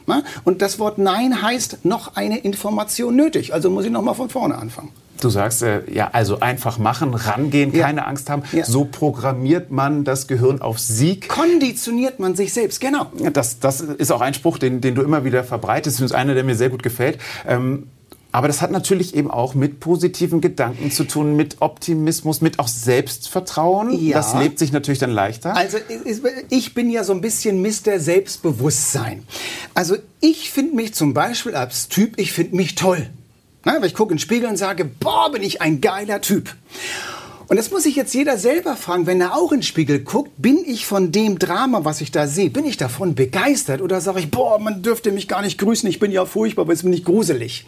Und 0.43 0.61
das 0.61 0.79
Wort 0.79 0.97
Nein 0.97 1.41
heißt 1.41 1.85
noch 1.85 2.15
eine 2.15 2.39
Information 2.39 3.15
nötig. 3.15 3.53
Also 3.53 3.69
muss 3.69 3.85
ich 3.85 3.91
noch 3.91 4.01
mal 4.01 4.13
von 4.13 4.29
vorne 4.29 4.55
anfangen. 4.55 4.91
Du 5.21 5.29
sagst, 5.29 5.63
äh, 5.63 5.81
ja, 5.91 6.09
also 6.11 6.41
einfach 6.41 6.77
machen, 6.77 7.13
rangehen, 7.13 7.73
ja. 7.73 7.85
keine 7.85 8.05
Angst 8.05 8.29
haben. 8.29 8.43
Ja. 8.51 8.65
So 8.65 8.85
programmiert 8.85 9.71
man 9.71 10.03
das 10.03 10.27
Gehirn 10.27 10.61
auf 10.61 10.77
Sieg. 10.77 11.29
Konditioniert 11.29 12.19
man 12.19 12.35
sich 12.35 12.53
selbst, 12.53 12.81
genau. 12.81 13.07
Das, 13.31 13.59
das 13.59 13.81
ist 13.81 14.11
auch 14.11 14.21
ein 14.21 14.33
Spruch, 14.33 14.57
den, 14.57 14.81
den 14.81 14.93
du 14.93 15.01
immer 15.01 15.23
wieder 15.23 15.43
verbreitest. 15.43 15.99
Das 15.99 16.05
ist 16.05 16.11
einer, 16.11 16.33
der 16.33 16.43
mir 16.43 16.55
sehr 16.55 16.69
gut 16.69 16.83
gefällt. 16.83 17.17
Ähm, 17.47 17.87
aber 18.35 18.49
das 18.49 18.61
hat 18.61 18.69
natürlich 18.69 19.15
eben 19.15 19.31
auch 19.31 19.55
mit 19.55 19.79
positiven 19.79 20.41
Gedanken 20.41 20.91
zu 20.91 21.05
tun, 21.05 21.37
mit 21.37 21.61
Optimismus, 21.61 22.41
mit 22.41 22.59
auch 22.59 22.67
Selbstvertrauen. 22.67 23.97
Ja. 23.97 24.17
Das 24.17 24.35
lebt 24.35 24.59
sich 24.59 24.73
natürlich 24.73 24.99
dann 24.99 25.11
leichter. 25.11 25.55
Also 25.55 25.77
ich 26.49 26.73
bin 26.73 26.89
ja 26.89 27.05
so 27.05 27.13
ein 27.13 27.21
bisschen 27.21 27.61
Mr. 27.61 27.97
Selbstbewusstsein. 27.97 29.23
Also 29.73 29.95
ich 30.19 30.51
finde 30.51 30.75
mich 30.75 30.93
zum 30.93 31.13
Beispiel 31.13 31.55
als 31.55 31.87
Typ, 31.87 32.19
ich 32.19 32.33
finde 32.33 32.57
mich 32.57 32.75
toll. 32.75 33.07
Na, 33.63 33.75
weil 33.79 33.85
ich 33.85 33.93
gucke 33.93 34.11
in 34.11 34.17
den 34.17 34.21
Spiegel 34.21 34.49
und 34.49 34.57
sage, 34.57 34.83
boah, 34.83 35.31
bin 35.31 35.41
ich 35.41 35.61
ein 35.61 35.79
geiler 35.79 36.19
Typ. 36.19 36.53
Und 37.47 37.57
das 37.57 37.69
muss 37.69 37.83
sich 37.83 37.95
jetzt 37.95 38.13
jeder 38.15 38.37
selber 38.37 38.75
fragen, 38.75 39.05
wenn 39.05 39.21
er 39.21 39.35
auch 39.35 39.51
in 39.51 39.59
den 39.59 39.63
Spiegel 39.63 39.99
guckt, 39.99 40.31
bin 40.37 40.63
ich 40.65 40.85
von 40.85 41.11
dem 41.11 41.37
Drama, 41.37 41.85
was 41.85 42.01
ich 42.01 42.11
da 42.11 42.27
sehe, 42.27 42.49
bin 42.49 42.65
ich 42.65 42.77
davon 42.77 43.13
begeistert 43.13 43.81
oder 43.81 44.01
sage 44.01 44.19
ich, 44.19 44.31
boah, 44.31 44.57
man 44.57 44.81
dürfte 44.81 45.11
mich 45.11 45.27
gar 45.27 45.43
nicht 45.43 45.59
grüßen, 45.59 45.87
ich 45.87 45.99
bin 45.99 46.11
ja 46.11 46.25
furchtbar, 46.25 46.63
aber 46.63 46.73
es 46.73 46.81
bin 46.81 46.89
nicht 46.89 47.05
gruselig. 47.05 47.65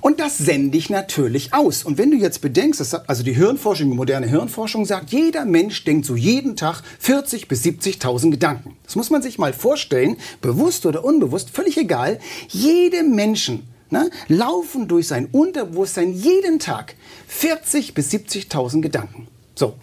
Und 0.00 0.18
das 0.18 0.38
sende 0.38 0.76
ich 0.76 0.90
natürlich 0.90 1.54
aus. 1.54 1.84
Und 1.84 1.98
wenn 1.98 2.10
du 2.10 2.16
jetzt 2.16 2.40
bedenkst, 2.40 2.80
dass, 2.80 2.94
also 2.94 3.22
die 3.22 3.34
Hirnforschung, 3.34 3.90
die 3.90 3.96
moderne 3.96 4.26
Hirnforschung 4.26 4.86
sagt, 4.86 5.10
jeder 5.10 5.44
Mensch 5.44 5.84
denkt 5.84 6.04
so 6.04 6.16
jeden 6.16 6.56
Tag 6.56 6.82
40 6.98 7.46
bis 7.46 7.62
70.000 7.62 8.32
Gedanken. 8.32 8.76
Das 8.84 8.96
muss 8.96 9.10
man 9.10 9.22
sich 9.22 9.38
mal 9.38 9.52
vorstellen, 9.52 10.16
bewusst 10.40 10.84
oder 10.84 11.04
unbewusst, 11.04 11.50
völlig 11.50 11.76
egal. 11.76 12.18
Jede 12.48 13.04
Menschen 13.04 13.71
ne, 13.92 14.10
laufen 14.28 14.88
durch 14.88 15.06
sein 15.06 15.28
Unterbewusstsein 15.30 16.12
jeden 16.12 16.58
Tag 16.58 16.96
40 17.28 17.94
bis 17.94 18.10
70.000 18.10 18.80
Gedanken. 18.80 19.28
So, 19.54 19.74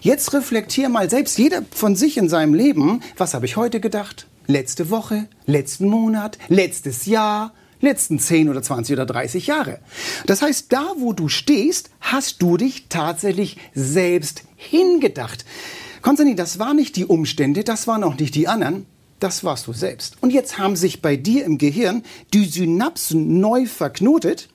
jetzt 0.00 0.32
reflektier 0.34 0.88
mal 0.88 1.08
selbst 1.08 1.38
jeder 1.38 1.62
von 1.74 1.96
sich 1.96 2.18
in 2.18 2.28
seinem 2.28 2.54
Leben, 2.54 3.00
was 3.16 3.34
habe 3.34 3.46
ich 3.46 3.56
heute 3.56 3.80
gedacht? 3.80 4.26
Letzte 4.46 4.90
Woche, 4.90 5.28
letzten 5.46 5.88
Monat, 5.88 6.36
letztes 6.48 7.06
Jahr, 7.06 7.52
letzten 7.80 8.18
10 8.18 8.48
oder 8.48 8.62
20 8.62 8.94
oder 8.94 9.06
30 9.06 9.46
Jahre. 9.46 9.78
Das 10.26 10.42
heißt, 10.42 10.72
da 10.72 10.94
wo 10.98 11.12
du 11.12 11.28
stehst, 11.28 11.90
hast 12.00 12.42
du 12.42 12.56
dich 12.56 12.86
tatsächlich 12.88 13.58
selbst 13.74 14.42
hingedacht. 14.56 15.44
Konstantin, 16.00 16.36
das 16.36 16.58
waren 16.58 16.76
nicht 16.76 16.96
die 16.96 17.06
Umstände, 17.06 17.62
das 17.62 17.86
waren 17.86 18.02
auch 18.02 18.18
nicht 18.18 18.34
die 18.34 18.48
anderen, 18.48 18.86
das 19.22 19.44
warst 19.44 19.66
du 19.66 19.72
selbst. 19.72 20.16
Und 20.20 20.30
jetzt 20.30 20.58
haben 20.58 20.76
sich 20.76 21.02
bei 21.02 21.16
dir 21.16 21.44
im 21.44 21.58
Gehirn 21.58 22.02
die 22.32 22.44
Synapsen 22.44 23.40
neu 23.40 23.66
verknotet. 23.66 24.48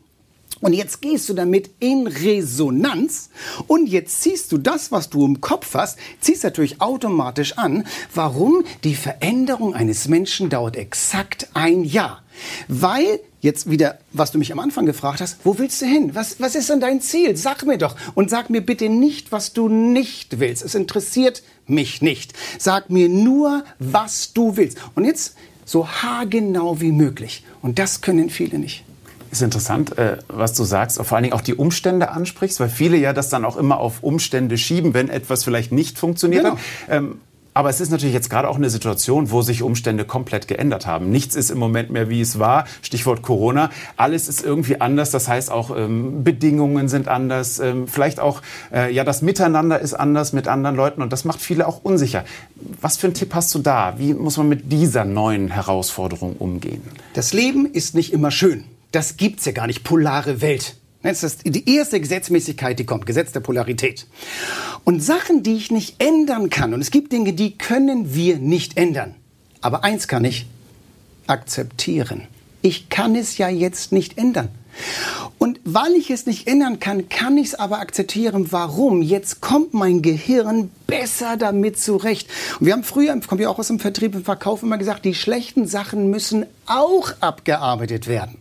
Und 0.59 0.73
jetzt 0.73 1.01
gehst 1.01 1.29
du 1.29 1.33
damit 1.35 1.69
in 1.79 2.07
Resonanz 2.07 3.29
und 3.67 3.87
jetzt 3.87 4.21
ziehst 4.21 4.51
du 4.51 4.57
das, 4.57 4.91
was 4.91 5.09
du 5.09 5.23
im 5.23 5.39
Kopf 5.39 5.75
hast, 5.75 5.99
ziehst 6.19 6.43
natürlich 6.43 6.81
automatisch 6.81 7.59
an. 7.59 7.85
Warum? 8.13 8.63
Die 8.83 8.95
Veränderung 8.95 9.75
eines 9.75 10.07
Menschen 10.07 10.49
dauert 10.49 10.75
exakt 10.75 11.49
ein 11.53 11.83
Jahr. 11.83 12.23
Weil, 12.67 13.19
jetzt 13.41 13.69
wieder, 13.69 13.99
was 14.13 14.31
du 14.31 14.37
mich 14.37 14.51
am 14.51 14.59
Anfang 14.59 14.85
gefragt 14.85 15.21
hast, 15.21 15.37
wo 15.43 15.57
willst 15.59 15.81
du 15.81 15.85
hin? 15.85 16.11
Was, 16.13 16.39
was 16.39 16.55
ist 16.55 16.69
denn 16.69 16.79
dein 16.79 17.01
Ziel? 17.01 17.37
Sag 17.37 17.65
mir 17.65 17.77
doch. 17.77 17.95
Und 18.15 18.29
sag 18.29 18.49
mir 18.49 18.61
bitte 18.61 18.89
nicht, 18.89 19.31
was 19.31 19.53
du 19.53 19.69
nicht 19.69 20.39
willst. 20.39 20.63
Es 20.63 20.75
interessiert 20.75 21.43
mich 21.65 22.01
nicht. 22.01 22.33
Sag 22.57 22.89
mir 22.89 23.09
nur, 23.09 23.63
was 23.79 24.33
du 24.33 24.57
willst. 24.57 24.77
Und 24.95 25.05
jetzt 25.05 25.35
so 25.65 25.87
haargenau 25.87 26.79
wie 26.81 26.91
möglich. 26.91 27.43
Und 27.61 27.77
das 27.79 28.01
können 28.01 28.29
viele 28.29 28.57
nicht. 28.57 28.83
Ist 29.29 29.41
interessant, 29.41 29.97
äh, 29.97 30.17
was 30.29 30.53
du 30.53 30.63
sagst, 30.63 30.97
vor 30.97 31.17
allen 31.17 31.23
Dingen 31.23 31.33
auch 31.33 31.41
die 31.41 31.53
Umstände 31.53 32.09
ansprichst, 32.11 32.61
weil 32.61 32.69
viele 32.69 32.95
ja 32.95 33.11
das 33.11 33.27
dann 33.27 33.43
auch 33.43 33.57
immer 33.57 33.77
auf 33.77 34.01
Umstände 34.01 34.57
schieben, 34.57 34.93
wenn 34.93 35.09
etwas 35.09 35.43
vielleicht 35.43 35.73
nicht 35.73 35.99
funktioniert 35.99 36.45
genau. 36.45 36.55
hat. 36.87 37.03
Aber 37.57 37.71
es 37.71 37.81
ist 37.81 37.89
natürlich 37.89 38.13
jetzt 38.13 38.29
gerade 38.29 38.49
auch 38.49 38.57
eine 38.57 38.69
Situation, 38.69 39.31
wo 39.31 39.41
sich 39.41 39.63
Umstände 39.63 40.05
komplett 40.05 40.47
geändert 40.47 40.85
haben. 40.85 41.09
Nichts 41.09 41.35
ist 41.35 41.49
im 41.49 41.57
Moment 41.57 41.89
mehr, 41.89 42.07
wie 42.07 42.21
es 42.21 42.37
war. 42.37 42.65
Stichwort 42.83 43.23
Corona. 43.23 43.71
Alles 43.95 44.27
ist 44.27 44.45
irgendwie 44.45 44.79
anders. 44.79 45.09
Das 45.09 45.27
heißt 45.27 45.49
auch 45.49 45.75
ähm, 45.75 46.23
Bedingungen 46.23 46.87
sind 46.87 47.07
anders. 47.07 47.57
Ähm, 47.57 47.87
vielleicht 47.87 48.19
auch 48.19 48.43
äh, 48.71 48.93
ja 48.93 49.03
das 49.03 49.23
Miteinander 49.23 49.79
ist 49.79 49.95
anders 49.95 50.33
mit 50.33 50.47
anderen 50.47 50.75
Leuten 50.75 51.01
und 51.01 51.11
das 51.11 51.25
macht 51.25 51.41
viele 51.41 51.67
auch 51.67 51.83
unsicher. 51.83 52.25
Was 52.79 52.97
für 52.97 53.07
einen 53.07 53.15
Tipp 53.15 53.33
hast 53.33 53.55
du 53.55 53.57
da? 53.57 53.95
Wie 53.97 54.13
muss 54.13 54.37
man 54.37 54.49
mit 54.49 54.71
dieser 54.71 55.03
neuen 55.03 55.49
Herausforderung 55.49 56.35
umgehen? 56.37 56.83
Das 57.15 57.33
Leben 57.33 57.65
ist 57.65 57.95
nicht 57.95 58.13
immer 58.13 58.29
schön. 58.29 58.65
Das 58.91 59.17
gibt's 59.17 59.45
ja 59.45 59.51
gar 59.51 59.65
nicht. 59.65 59.83
Polare 59.83 60.41
Welt. 60.41 60.75
Das 61.07 61.23
ist 61.23 61.41
die 61.45 61.73
erste 61.73 62.01
Gesetzmäßigkeit, 62.01 62.77
die 62.77 62.85
kommt, 62.85 63.05
Gesetz 63.05 63.31
der 63.31 63.39
Polarität. 63.39 64.07
Und 64.83 65.01
Sachen, 65.01 65.41
die 65.41 65.55
ich 65.55 65.71
nicht 65.71 66.03
ändern 66.03 66.49
kann, 66.49 66.73
und 66.73 66.81
es 66.81 66.91
gibt 66.91 67.13
Dinge, 67.13 67.31
die 67.31 67.57
können 67.57 68.13
wir 68.13 68.39
nicht 68.39 68.75
ändern. 68.75 69.15
Aber 69.61 69.85
eins 69.85 70.09
kann 70.09 70.25
ich, 70.25 70.47
akzeptieren. 71.25 72.23
Ich 72.61 72.89
kann 72.89 73.15
es 73.15 73.37
ja 73.37 73.47
jetzt 73.47 73.93
nicht 73.93 74.17
ändern. 74.17 74.49
Und 75.37 75.59
weil 75.63 75.93
ich 75.93 76.09
es 76.09 76.25
nicht 76.25 76.47
ändern 76.47 76.79
kann, 76.79 77.09
kann 77.09 77.37
ich 77.37 77.47
es 77.47 77.55
aber 77.55 77.79
akzeptieren. 77.79 78.51
Warum? 78.51 79.01
Jetzt 79.01 79.41
kommt 79.41 79.73
mein 79.73 80.01
Gehirn 80.01 80.71
besser 80.87 81.37
damit 81.37 81.79
zurecht. 81.79 82.27
Und 82.59 82.65
wir 82.65 82.73
haben 82.73 82.83
früher, 82.83 83.19
kommen 83.21 83.39
wir 83.39 83.49
auch 83.49 83.59
aus 83.59 83.67
dem 83.67 83.79
Vertrieb 83.79 84.15
und 84.15 84.25
Verkauf 84.25 84.63
immer 84.63 84.77
gesagt, 84.77 85.05
die 85.05 85.13
schlechten 85.13 85.67
Sachen 85.67 86.09
müssen 86.09 86.45
auch 86.65 87.11
abgearbeitet 87.19 88.07
werden. 88.07 88.37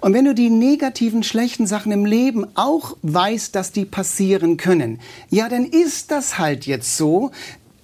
Und 0.00 0.12
wenn 0.12 0.24
du 0.24 0.34
die 0.34 0.50
negativen, 0.50 1.22
schlechten 1.22 1.66
Sachen 1.66 1.92
im 1.92 2.04
Leben 2.04 2.46
auch 2.56 2.96
weißt, 3.02 3.54
dass 3.54 3.72
die 3.72 3.84
passieren 3.84 4.56
können, 4.56 5.00
ja, 5.30 5.48
dann 5.48 5.64
ist 5.64 6.10
das 6.10 6.38
halt 6.38 6.66
jetzt 6.66 6.96
so. 6.96 7.30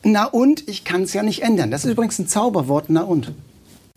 Na 0.02 0.24
und, 0.24 0.68
ich 0.68 0.84
kann 0.84 1.02
es 1.02 1.12
ja 1.12 1.22
nicht 1.22 1.42
ändern. 1.42 1.70
Das 1.70 1.84
ist 1.84 1.92
übrigens 1.92 2.18
ein 2.18 2.26
Zauberwort, 2.26 2.86
na 2.88 3.02
und. 3.02 3.32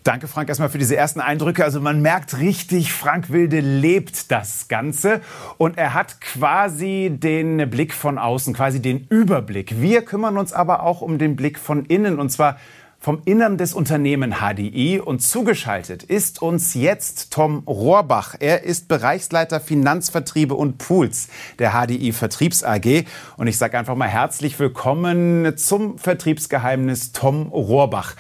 Danke, 0.04 0.28
Frank, 0.28 0.50
erstmal 0.50 0.68
für 0.68 0.78
diese 0.78 0.98
ersten 0.98 1.22
Eindrücke. 1.22 1.64
Also 1.64 1.80
man 1.80 2.02
merkt 2.02 2.38
richtig, 2.38 2.92
Frank 2.92 3.30
Wilde 3.30 3.62
lebt 3.62 4.32
das 4.32 4.68
Ganze 4.68 5.22
und 5.58 5.78
er 5.78 5.94
hat 5.94 6.20
quasi 6.20 7.10
den 7.10 7.70
Blick 7.70 7.94
von 7.94 8.18
außen, 8.18 8.54
quasi 8.54 8.82
den 8.82 9.08
Überblick. 9.08 9.80
Wir 9.80 10.02
kümmern 10.02 10.38
uns 10.38 10.52
aber 10.52 10.84
auch 10.84 11.00
um 11.00 11.20
den 11.20 11.38
Blick 11.38 11.58
von 11.58 11.86
innen 11.86 12.20
und 12.20 12.32
zwar 12.32 12.58
vom 13.00 13.22
Innern 13.24 13.58
des 13.58 13.74
Unternehmen 13.74 14.36
HDI 14.42 15.00
und 15.00 15.22
zugeschaltet 15.22 16.04
ist 16.04 16.42
uns 16.42 16.74
jetzt 16.74 17.32
Tom 17.32 17.60
Rohrbach. 17.66 18.36
Er 18.38 18.64
ist 18.64 18.90
Bereichsleiter 18.90 19.62
Finanzvertriebe 19.62 20.54
und 20.54 20.80
Pools 20.80 21.30
der 21.60 21.72
HDI 21.72 22.12
Vertriebs 22.12 22.62
AG 22.64 23.06
und 23.38 23.48
ich 23.48 23.58
sage 23.58 23.78
einfach 23.80 23.96
mal 23.96 24.10
herzlich 24.10 24.60
willkommen 24.60 25.56
zum 25.56 25.98
Vertriebsgeheimnis 25.98 27.14
Tom 27.14 27.48
Rohrbach. 27.48 28.16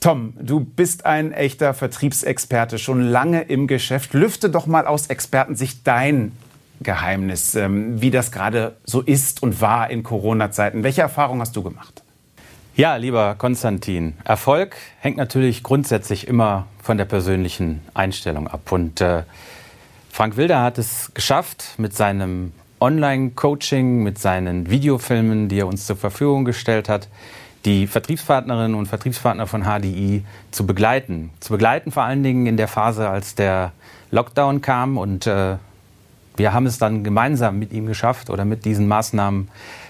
Tom, 0.00 0.32
du 0.40 0.60
bist 0.60 1.04
ein 1.04 1.32
echter 1.32 1.74
Vertriebsexperte, 1.74 2.78
schon 2.78 3.02
lange 3.02 3.42
im 3.42 3.66
Geschäft. 3.66 4.14
Lüfte 4.14 4.48
doch 4.48 4.66
mal 4.66 4.86
aus 4.86 5.08
Expertensicht 5.08 5.86
dein 5.86 6.32
Geheimnis, 6.80 7.54
ähm, 7.54 8.00
wie 8.00 8.10
das 8.10 8.32
gerade 8.32 8.76
so 8.84 9.02
ist 9.02 9.42
und 9.42 9.60
war 9.60 9.90
in 9.90 10.02
Corona-Zeiten. 10.02 10.82
Welche 10.84 11.02
Erfahrungen 11.02 11.42
hast 11.42 11.54
du 11.54 11.62
gemacht? 11.62 12.02
Ja, 12.76 12.96
lieber 12.96 13.34
Konstantin, 13.34 14.14
Erfolg 14.24 14.74
hängt 15.00 15.18
natürlich 15.18 15.62
grundsätzlich 15.62 16.26
immer 16.26 16.66
von 16.82 16.96
der 16.96 17.04
persönlichen 17.04 17.82
Einstellung 17.92 18.48
ab. 18.48 18.72
Und 18.72 19.02
äh, 19.02 19.24
Frank 20.10 20.38
Wilder 20.38 20.62
hat 20.62 20.78
es 20.78 21.12
geschafft, 21.12 21.74
mit 21.76 21.94
seinem 21.94 22.52
Online-Coaching, 22.80 24.02
mit 24.02 24.18
seinen 24.18 24.70
Videofilmen, 24.70 25.50
die 25.50 25.58
er 25.58 25.66
uns 25.66 25.84
zur 25.84 25.96
Verfügung 25.96 26.46
gestellt 26.46 26.88
hat, 26.88 27.08
die 27.64 27.86
Vertriebspartnerinnen 27.86 28.74
und 28.74 28.86
Vertriebspartner 28.86 29.46
von 29.46 29.64
HDI 29.64 30.24
zu 30.50 30.66
begleiten. 30.66 31.30
Zu 31.40 31.52
begleiten 31.52 31.92
vor 31.92 32.04
allen 32.04 32.22
Dingen 32.22 32.46
in 32.46 32.56
der 32.56 32.68
Phase, 32.68 33.08
als 33.08 33.34
der 33.34 33.72
Lockdown 34.10 34.60
kam 34.60 34.96
und 34.96 35.26
äh, 35.26 35.56
wir 36.36 36.52
haben 36.54 36.66
es 36.66 36.78
dann 36.78 37.04
gemeinsam 37.04 37.58
mit 37.58 37.72
ihm 37.72 37.86
geschafft 37.86 38.30
oder 38.30 38.44
mit 38.44 38.64
diesen 38.64 38.88
Maßnahmen, 38.88 39.48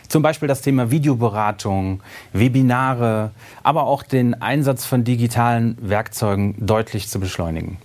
zum 0.09 0.23
Beispiel 0.23 0.49
das 0.49 0.63
Thema 0.63 0.91
Videoberatung, 0.91 2.03
Webinare, 2.33 3.31
aber 3.63 3.85
auch 3.85 4.03
den 4.03 4.43
Einsatz 4.43 4.85
von 4.85 5.05
digitalen 5.05 5.79
Werkzeugen 5.81 6.55
deutlich 6.59 7.09
zu 7.09 7.21
beschleunigen. 7.21 7.79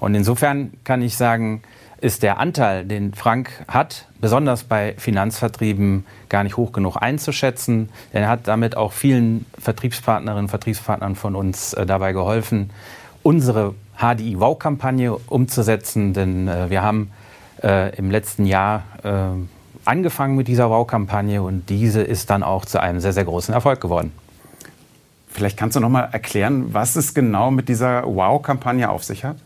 Und 0.00 0.16
insofern 0.16 0.72
kann 0.82 1.02
ich 1.02 1.16
sagen, 1.16 1.62
ist 2.04 2.22
der 2.22 2.38
Anteil, 2.38 2.84
den 2.84 3.14
Frank 3.14 3.64
hat, 3.66 4.04
besonders 4.20 4.64
bei 4.64 4.94
Finanzvertrieben 4.98 6.04
gar 6.28 6.44
nicht 6.44 6.58
hoch 6.58 6.72
genug 6.72 6.98
einzuschätzen. 7.00 7.88
Er 8.12 8.28
hat 8.28 8.46
damit 8.46 8.76
auch 8.76 8.92
vielen 8.92 9.46
Vertriebspartnerinnen 9.58 10.44
und 10.44 10.50
Vertriebspartnern 10.50 11.16
von 11.16 11.34
uns 11.34 11.72
äh, 11.72 11.86
dabei 11.86 12.12
geholfen, 12.12 12.68
unsere 13.22 13.74
HDI-Wow-Kampagne 13.96 15.14
umzusetzen. 15.14 16.12
Denn 16.12 16.46
äh, 16.46 16.68
wir 16.68 16.82
haben 16.82 17.10
äh, 17.62 17.96
im 17.96 18.10
letzten 18.10 18.44
Jahr 18.44 18.82
äh, 19.02 19.10
angefangen 19.86 20.36
mit 20.36 20.46
dieser 20.46 20.68
Wow-Kampagne 20.68 21.40
und 21.42 21.70
diese 21.70 22.02
ist 22.02 22.28
dann 22.28 22.42
auch 22.42 22.66
zu 22.66 22.82
einem 22.82 23.00
sehr, 23.00 23.14
sehr 23.14 23.24
großen 23.24 23.54
Erfolg 23.54 23.80
geworden. 23.80 24.12
Vielleicht 25.28 25.56
kannst 25.56 25.74
du 25.74 25.80
noch 25.80 25.88
mal 25.88 26.10
erklären, 26.12 26.74
was 26.74 26.96
es 26.96 27.14
genau 27.14 27.50
mit 27.50 27.70
dieser 27.70 28.04
Wow-Kampagne 28.04 28.90
auf 28.90 29.04
sich 29.04 29.24
hat? 29.24 29.36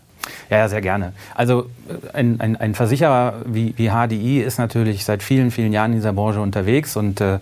Ja, 0.50 0.58
ja, 0.58 0.68
sehr 0.68 0.80
gerne. 0.80 1.12
Also 1.35 1.70
äh, 1.88 2.16
ein, 2.16 2.40
ein, 2.40 2.56
ein 2.56 2.75
Versicherer 2.75 3.42
wie, 3.47 3.75
wie, 3.76 3.90
HDI 3.90 4.40
ist 4.40 4.58
natürlich 4.58 5.04
seit 5.04 5.23
vielen, 5.23 5.50
vielen 5.50 5.73
Jahren 5.73 5.92
in 5.92 5.99
dieser 5.99 6.12
Branche 6.12 6.40
unterwegs 6.40 6.97
und 6.97 7.20
äh, 7.20 7.38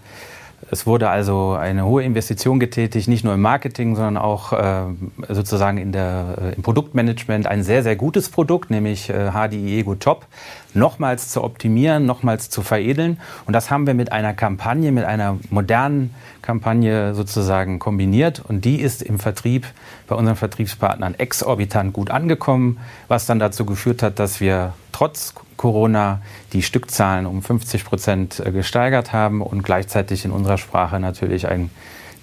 es 0.71 0.87
wurde 0.87 1.09
also 1.09 1.53
eine 1.53 1.85
hohe 1.85 2.03
Investition 2.03 2.59
getätigt, 2.59 3.07
nicht 3.09 3.25
nur 3.25 3.35
im 3.35 3.41
Marketing, 3.41 3.95
sondern 3.95 4.17
auch 4.17 4.53
äh, 4.53 4.83
sozusagen 5.29 5.79
in 5.79 5.93
der, 5.93 6.39
äh, 6.41 6.55
im 6.55 6.63
Produktmanagement. 6.63 7.47
Ein 7.47 7.63
sehr, 7.63 7.83
sehr 7.85 7.95
gutes 7.95 8.29
Produkt, 8.29 8.71
nämlich 8.71 9.09
äh, 9.09 9.31
HDI 9.31 9.79
Ego 9.79 9.95
Top, 9.95 10.27
nochmals 10.75 11.29
zu 11.29 11.45
optimieren, 11.45 12.05
nochmals 12.05 12.51
zu 12.51 12.63
veredeln. 12.63 13.21
Und 13.47 13.53
das 13.53 13.71
haben 13.71 13.87
wir 13.87 13.95
mit 13.95 14.11
einer 14.11 14.35
Kampagne, 14.35 14.91
mit 14.91 15.05
einer 15.05 15.39
modernen 15.51 16.13
Kampagne 16.43 17.15
sozusagen 17.15 17.79
kombiniert. 17.79 18.43
Und 18.47 18.65
die 18.65 18.81
ist 18.81 19.03
im 19.03 19.21
Vertrieb 19.21 19.67
bei 20.09 20.17
unseren 20.17 20.37
Vertriebspartnern 20.37 21.15
exorbitant 21.15 21.93
gut 21.93 22.11
angekommen, 22.11 22.79
was 23.07 23.27
dann 23.27 23.39
dazu 23.39 23.65
geführt 23.65 24.03
hat, 24.03 24.19
dass 24.19 24.41
wir 24.41 24.73
trotz 24.91 25.35
Corona 25.57 26.21
die 26.53 26.63
Stückzahlen 26.63 27.27
um 27.27 27.43
50 27.43 27.85
Prozent 27.85 28.43
äh, 28.45 28.51
gesteigert 28.53 29.13
haben 29.13 29.41
und 29.43 29.63
gleichzeitig 29.63 30.25
in 30.25 30.31
unserer 30.31 30.59
Sprache 30.59 31.01
natürlich 31.01 31.49
ein 31.49 31.71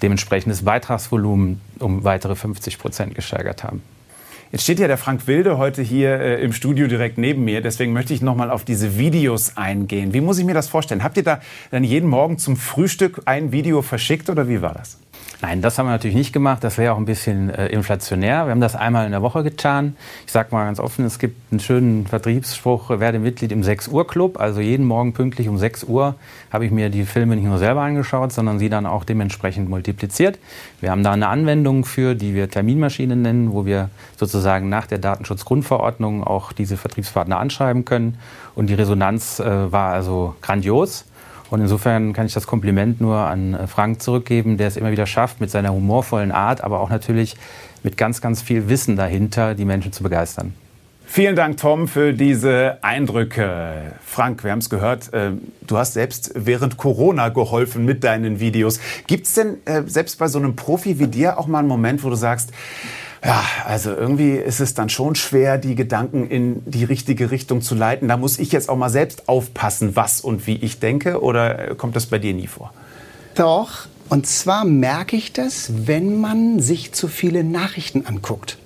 dementsprechendes 0.02 0.64
Beitragsvolumen 0.64 1.60
um 1.78 2.04
weitere 2.04 2.34
50 2.34 2.78
Prozent 2.78 3.14
gesteigert 3.14 3.64
haben. 3.64 3.82
Jetzt 4.52 4.62
steht 4.62 4.78
ja 4.78 4.86
der 4.86 4.98
Frank 4.98 5.26
Wilde 5.26 5.58
heute 5.58 5.82
hier 5.82 6.20
äh, 6.20 6.40
im 6.40 6.52
Studio 6.52 6.86
direkt 6.86 7.18
neben 7.18 7.44
mir. 7.44 7.60
Deswegen 7.60 7.92
möchte 7.92 8.14
ich 8.14 8.22
noch 8.22 8.36
mal 8.36 8.50
auf 8.50 8.64
diese 8.64 8.98
Videos 8.98 9.56
eingehen. 9.56 10.14
Wie 10.14 10.20
muss 10.20 10.38
ich 10.38 10.44
mir 10.44 10.54
das 10.54 10.68
vorstellen? 10.68 11.02
Habt 11.02 11.16
ihr 11.16 11.24
da 11.24 11.40
dann 11.72 11.82
jeden 11.82 12.08
Morgen 12.08 12.38
zum 12.38 12.56
Frühstück 12.56 13.22
ein 13.24 13.50
Video 13.50 13.82
verschickt 13.82 14.30
oder 14.30 14.48
wie 14.48 14.62
war 14.62 14.74
das? 14.74 14.98
Nein, 15.42 15.62
das 15.62 15.78
haben 15.78 15.86
wir 15.86 15.90
natürlich 15.90 16.16
nicht 16.16 16.32
gemacht. 16.32 16.64
Das 16.64 16.78
wäre 16.78 16.92
auch 16.92 16.96
ein 16.96 17.04
bisschen 17.04 17.50
äh, 17.50 17.66
inflationär. 17.66 18.46
Wir 18.46 18.50
haben 18.50 18.60
das 18.60 18.76
einmal 18.76 19.04
in 19.06 19.12
der 19.12 19.22
Woche 19.22 19.42
getan. 19.42 19.96
Ich 20.26 20.32
sage 20.32 20.48
mal 20.52 20.64
ganz 20.64 20.80
offen, 20.80 21.04
es 21.04 21.18
gibt 21.18 21.36
einen 21.50 21.60
schönen 21.60 22.06
Vertriebsspruch, 22.06 22.90
werde 22.90 23.18
Mitglied 23.18 23.52
im 23.52 23.62
6 23.62 23.88
Uhr 23.88 24.06
Club. 24.06 24.40
Also 24.40 24.60
jeden 24.60 24.86
Morgen 24.86 25.12
pünktlich 25.12 25.48
um 25.48 25.58
6 25.58 25.84
Uhr 25.84 26.14
habe 26.52 26.64
ich 26.64 26.70
mir 26.70 26.88
die 26.88 27.04
Filme 27.04 27.36
nicht 27.36 27.44
nur 27.44 27.58
selber 27.58 27.82
angeschaut, 27.82 28.32
sondern 28.32 28.58
sie 28.58 28.68
dann 28.68 28.86
auch 28.86 29.04
dementsprechend 29.04 29.68
multipliziert. 29.68 30.38
Wir 30.80 30.90
haben 30.90 31.02
da 31.02 31.12
eine 31.12 31.28
Anwendung 31.28 31.84
für, 31.84 32.14
die 32.14 32.34
wir 32.34 32.48
Terminmaschine 32.48 33.16
nennen, 33.16 33.52
wo 33.52 33.66
wir 33.66 33.90
sozusagen 34.16 34.68
nach 34.68 34.86
der 34.86 34.98
Datenschutzgrundverordnung 34.98 36.24
auch 36.24 36.52
diese 36.52 36.76
Vertriebspartner 36.76 37.38
anschreiben 37.38 37.84
können. 37.84 38.18
Und 38.54 38.68
die 38.68 38.74
Resonanz 38.74 39.40
äh, 39.40 39.72
war 39.72 39.92
also 39.92 40.36
grandios. 40.40 41.04
Und 41.50 41.60
insofern 41.60 42.12
kann 42.12 42.26
ich 42.26 42.34
das 42.34 42.46
Kompliment 42.46 43.00
nur 43.00 43.16
an 43.16 43.54
äh, 43.54 43.66
Frank 43.66 44.02
zurückgeben, 44.02 44.56
der 44.56 44.68
es 44.68 44.76
immer 44.76 44.90
wieder 44.90 45.06
schafft, 45.06 45.40
mit 45.40 45.50
seiner 45.50 45.72
humorvollen 45.72 46.32
Art, 46.32 46.62
aber 46.62 46.80
auch 46.80 46.90
natürlich 46.90 47.36
mit 47.82 47.96
ganz, 47.96 48.20
ganz 48.20 48.42
viel 48.42 48.68
Wissen 48.68 48.96
dahinter, 48.96 49.54
die 49.54 49.64
Menschen 49.64 49.92
zu 49.92 50.02
begeistern. 50.02 50.54
Vielen 51.06 51.36
Dank, 51.36 51.58
Tom, 51.58 51.86
für 51.86 52.12
diese 52.12 52.78
Eindrücke. 52.82 53.92
Frank, 54.04 54.42
wir 54.42 54.50
haben 54.50 54.58
es 54.58 54.70
gehört, 54.70 55.12
äh, 55.12 55.32
du 55.66 55.76
hast 55.76 55.92
selbst 55.92 56.32
während 56.34 56.76
Corona 56.76 57.28
geholfen 57.28 57.84
mit 57.84 58.02
deinen 58.02 58.40
Videos. 58.40 58.80
Gibt 59.06 59.26
es 59.26 59.34
denn 59.34 59.58
äh, 59.66 59.82
selbst 59.86 60.18
bei 60.18 60.28
so 60.28 60.38
einem 60.38 60.56
Profi 60.56 60.98
wie 60.98 61.06
dir 61.06 61.38
auch 61.38 61.46
mal 61.46 61.60
einen 61.60 61.68
Moment, 61.68 62.02
wo 62.02 62.10
du 62.10 62.16
sagst, 62.16 62.52
ja, 63.24 63.42
also 63.64 63.90
irgendwie 63.90 64.32
ist 64.32 64.60
es 64.60 64.74
dann 64.74 64.90
schon 64.90 65.14
schwer, 65.14 65.56
die 65.56 65.74
Gedanken 65.74 66.28
in 66.28 66.62
die 66.66 66.84
richtige 66.84 67.30
Richtung 67.30 67.62
zu 67.62 67.74
leiten. 67.74 68.08
Da 68.08 68.18
muss 68.18 68.38
ich 68.38 68.52
jetzt 68.52 68.68
auch 68.68 68.76
mal 68.76 68.90
selbst 68.90 69.28
aufpassen, 69.28 69.96
was 69.96 70.20
und 70.20 70.46
wie 70.46 70.56
ich 70.56 70.78
denke. 70.78 71.22
Oder 71.22 71.74
kommt 71.74 71.96
das 71.96 72.06
bei 72.06 72.18
dir 72.18 72.34
nie 72.34 72.46
vor? 72.46 72.74
Doch. 73.34 73.86
Und 74.10 74.26
zwar 74.26 74.66
merke 74.66 75.16
ich 75.16 75.32
das, 75.32 75.72
wenn 75.86 76.20
man 76.20 76.60
sich 76.60 76.92
zu 76.92 77.08
viele 77.08 77.42
Nachrichten 77.42 78.04
anguckt 78.04 78.58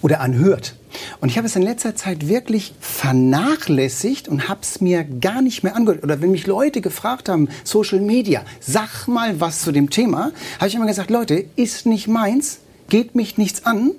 oder 0.00 0.20
anhört. 0.20 0.76
Und 1.20 1.28
ich 1.28 1.36
habe 1.36 1.48
es 1.48 1.56
in 1.56 1.62
letzter 1.62 1.96
Zeit 1.96 2.28
wirklich 2.28 2.74
vernachlässigt 2.78 4.28
und 4.28 4.48
habe 4.48 4.60
es 4.62 4.80
mir 4.80 5.02
gar 5.02 5.42
nicht 5.42 5.64
mehr 5.64 5.74
angehört. 5.74 6.04
Oder 6.04 6.20
wenn 6.20 6.30
mich 6.30 6.46
Leute 6.46 6.80
gefragt 6.80 7.28
haben, 7.28 7.48
Social 7.64 8.00
Media, 8.00 8.42
sag 8.60 9.08
mal 9.08 9.40
was 9.40 9.62
zu 9.62 9.72
dem 9.72 9.90
Thema, 9.90 10.30
habe 10.58 10.68
ich 10.68 10.76
immer 10.76 10.86
gesagt, 10.86 11.10
Leute, 11.10 11.44
ist 11.56 11.86
nicht 11.86 12.06
meins 12.06 12.60
geht 12.90 13.14
mich 13.14 13.38
nichts 13.38 13.64
an. 13.64 13.92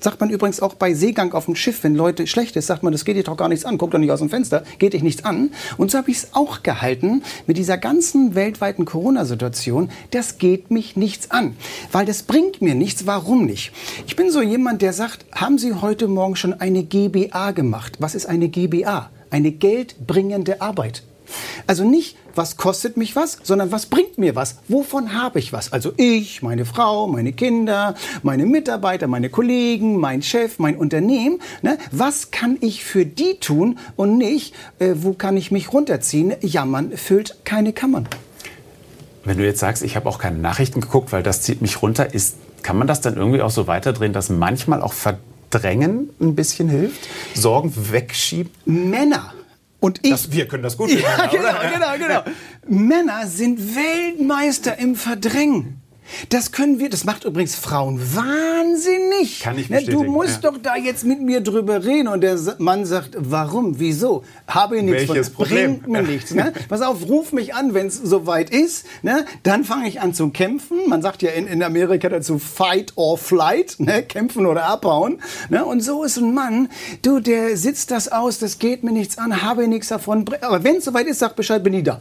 Sagt 0.00 0.20
man 0.20 0.30
übrigens 0.30 0.60
auch 0.60 0.74
bei 0.74 0.94
Seegang 0.94 1.32
auf 1.32 1.44
dem 1.44 1.54
Schiff, 1.54 1.84
wenn 1.84 1.94
Leute 1.94 2.26
schlecht 2.26 2.56
ist, 2.56 2.66
sagt 2.66 2.82
man, 2.82 2.92
das 2.92 3.04
geht 3.04 3.16
dich 3.16 3.24
doch 3.24 3.36
gar 3.36 3.48
nichts 3.48 3.64
an, 3.64 3.78
guck 3.78 3.92
doch 3.92 4.00
nicht 4.00 4.10
aus 4.10 4.18
dem 4.18 4.30
Fenster, 4.30 4.64
geht 4.80 4.94
dich 4.94 5.02
nichts 5.04 5.24
an. 5.24 5.52
Und 5.76 5.92
so 5.92 5.98
habe 5.98 6.10
ich 6.10 6.16
es 6.16 6.28
auch 6.32 6.64
gehalten 6.64 7.22
mit 7.46 7.56
dieser 7.56 7.78
ganzen 7.78 8.34
weltweiten 8.34 8.84
Corona-Situation, 8.84 9.90
das 10.10 10.38
geht 10.38 10.72
mich 10.72 10.96
nichts 10.96 11.30
an, 11.30 11.56
weil 11.92 12.04
das 12.04 12.24
bringt 12.24 12.60
mir 12.60 12.74
nichts, 12.74 13.06
warum 13.06 13.46
nicht? 13.46 13.70
Ich 14.08 14.16
bin 14.16 14.32
so 14.32 14.42
jemand, 14.42 14.82
der 14.82 14.92
sagt, 14.92 15.24
haben 15.30 15.58
Sie 15.58 15.74
heute 15.74 16.08
Morgen 16.08 16.34
schon 16.34 16.54
eine 16.54 16.82
GBA 16.82 17.52
gemacht? 17.52 17.98
Was 18.00 18.16
ist 18.16 18.26
eine 18.26 18.48
GBA? 18.48 19.08
Eine 19.30 19.52
geldbringende 19.52 20.60
Arbeit. 20.60 21.04
Also 21.66 21.84
nicht, 21.84 22.16
was 22.34 22.56
kostet 22.56 22.96
mich 22.96 23.16
was, 23.16 23.38
sondern 23.42 23.72
was 23.72 23.86
bringt 23.86 24.18
mir 24.18 24.34
was? 24.36 24.56
Wovon 24.68 25.14
habe 25.14 25.38
ich 25.38 25.52
was? 25.52 25.72
Also 25.72 25.92
ich, 25.96 26.42
meine 26.42 26.64
Frau, 26.64 27.06
meine 27.06 27.32
Kinder, 27.32 27.94
meine 28.22 28.46
Mitarbeiter, 28.46 29.06
meine 29.06 29.28
Kollegen, 29.28 29.98
mein 29.98 30.22
Chef, 30.22 30.58
mein 30.58 30.76
Unternehmen. 30.76 31.40
Ne? 31.62 31.78
Was 31.90 32.30
kann 32.30 32.56
ich 32.60 32.84
für 32.84 33.04
die 33.04 33.38
tun 33.38 33.78
und 33.96 34.18
nicht, 34.18 34.54
äh, 34.78 34.94
wo 34.96 35.12
kann 35.12 35.36
ich 35.36 35.50
mich 35.50 35.72
runterziehen? 35.72 36.34
Jammern 36.40 36.96
füllt 36.96 37.44
keine 37.44 37.72
Kammern. 37.72 38.08
Wenn 39.24 39.38
du 39.38 39.44
jetzt 39.44 39.60
sagst, 39.60 39.82
ich 39.82 39.94
habe 39.94 40.08
auch 40.08 40.18
keine 40.18 40.38
Nachrichten 40.38 40.80
geguckt, 40.80 41.12
weil 41.12 41.22
das 41.22 41.42
zieht 41.42 41.62
mich 41.62 41.80
runter, 41.80 42.12
ist, 42.12 42.36
kann 42.62 42.76
man 42.76 42.86
das 42.86 43.00
dann 43.00 43.16
irgendwie 43.16 43.40
auch 43.42 43.50
so 43.50 43.66
weiterdrehen, 43.66 44.12
dass 44.12 44.30
manchmal 44.30 44.82
auch 44.82 44.92
Verdrängen 44.92 46.10
ein 46.20 46.34
bisschen 46.34 46.68
hilft? 46.68 47.08
Sorgen 47.34 47.72
wegschieben? 47.92 48.50
Männer 48.64 49.32
und 49.82 49.98
ich. 50.02 50.10
Das, 50.10 50.32
wir 50.32 50.46
können 50.46 50.62
das 50.62 50.76
gut. 50.76 50.90
Ja, 51.02 51.26
genau, 51.26 51.52
genau, 51.72 51.98
genau. 51.98 52.22
Männer 52.68 53.26
sind 53.26 53.74
Weltmeister 53.74 54.78
im 54.78 54.94
Verdrängen. 54.94 55.81
Das 56.28 56.52
können 56.52 56.78
wir, 56.78 56.90
das 56.90 57.04
macht 57.04 57.24
übrigens 57.24 57.54
Frauen 57.54 58.00
wahnsinnig. 58.14 59.40
Kann 59.40 59.58
ich 59.58 59.68
ne, 59.68 59.76
bestätigen. 59.76 60.04
Du 60.04 60.10
musst 60.10 60.42
ja. 60.42 60.50
doch 60.50 60.58
da 60.58 60.76
jetzt 60.76 61.04
mit 61.04 61.20
mir 61.20 61.40
drüber 61.40 61.84
reden. 61.84 62.08
Und 62.08 62.20
der 62.22 62.38
Mann 62.58 62.84
sagt, 62.84 63.16
warum, 63.18 63.78
wieso? 63.78 64.24
Habe 64.46 64.78
ich 64.78 64.82
nichts 64.82 65.08
Welches 65.08 65.28
von, 65.28 65.46
Problem? 65.46 65.80
bringt 65.80 65.88
mir 65.88 66.02
nichts. 66.02 66.32
Ne? 66.34 66.52
Pass 66.68 66.82
auf, 66.82 67.08
ruf 67.08 67.32
mich 67.32 67.54
an, 67.54 67.74
wenn 67.74 67.86
es 67.86 67.96
soweit 67.96 68.50
ist. 68.50 68.86
Ne? 69.02 69.24
Dann 69.42 69.64
fange 69.64 69.88
ich 69.88 70.00
an 70.00 70.14
zu 70.14 70.30
kämpfen. 70.30 70.88
Man 70.88 71.02
sagt 71.02 71.22
ja 71.22 71.30
in, 71.30 71.46
in 71.46 71.62
Amerika 71.62 72.08
dazu 72.08 72.38
Fight 72.38 72.92
or 72.96 73.18
Flight, 73.18 73.76
ne? 73.78 74.02
kämpfen 74.02 74.46
oder 74.46 74.64
abhauen. 74.64 75.20
Ne? 75.48 75.64
Und 75.64 75.82
so 75.82 76.04
ist 76.04 76.18
ein 76.18 76.34
Mann, 76.34 76.68
du, 77.02 77.20
der 77.20 77.56
sitzt 77.56 77.90
das 77.90 78.10
aus, 78.10 78.38
das 78.38 78.58
geht 78.58 78.84
mir 78.84 78.92
nichts 78.92 79.18
an, 79.18 79.42
habe 79.42 79.62
ich 79.62 79.68
nichts 79.68 79.88
davon. 79.88 80.24
Aber 80.40 80.64
wenn 80.64 80.76
es 80.76 80.84
soweit 80.84 81.06
ist, 81.06 81.18
sag 81.18 81.36
Bescheid, 81.36 81.62
bin 81.62 81.74
ich 81.74 81.84
da. 81.84 82.00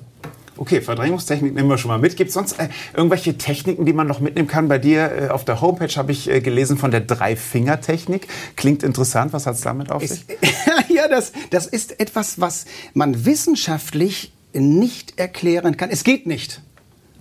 Okay, 0.62 0.80
Verdrängungstechnik 0.80 1.56
nehmen 1.56 1.70
wir 1.70 1.80
schon 1.80 1.90
mal 1.90 1.98
mit. 1.98 2.16
Gibt 2.16 2.28
es 2.28 2.36
sonst 2.36 2.60
äh, 2.60 2.70
irgendwelche 2.94 3.36
Techniken, 3.36 3.84
die 3.84 3.94
man 3.94 4.06
noch 4.06 4.20
mitnehmen 4.20 4.48
kann? 4.48 4.68
Bei 4.68 4.78
dir 4.78 5.12
äh, 5.12 5.28
auf 5.30 5.44
der 5.44 5.60
Homepage 5.60 5.92
habe 5.96 6.12
ich 6.12 6.30
äh, 6.30 6.40
gelesen 6.40 6.78
von 6.78 6.92
der 6.92 7.02
Drei-Finger-Technik. 7.02 8.28
Klingt 8.56 8.84
interessant. 8.84 9.34
Was 9.34 9.48
hat 9.48 9.56
es 9.56 9.62
damit 9.62 9.92
auf 9.92 10.06
sich? 10.06 10.24
ja, 10.88 11.08
das, 11.08 11.32
das 11.50 11.66
ist 11.66 12.00
etwas, 12.00 12.40
was 12.40 12.66
man 12.94 13.26
wissenschaftlich 13.26 14.34
nicht 14.54 15.18
erklären 15.18 15.78
kann. 15.78 15.90
Es 15.90 16.04
geht 16.04 16.28
nicht, 16.28 16.62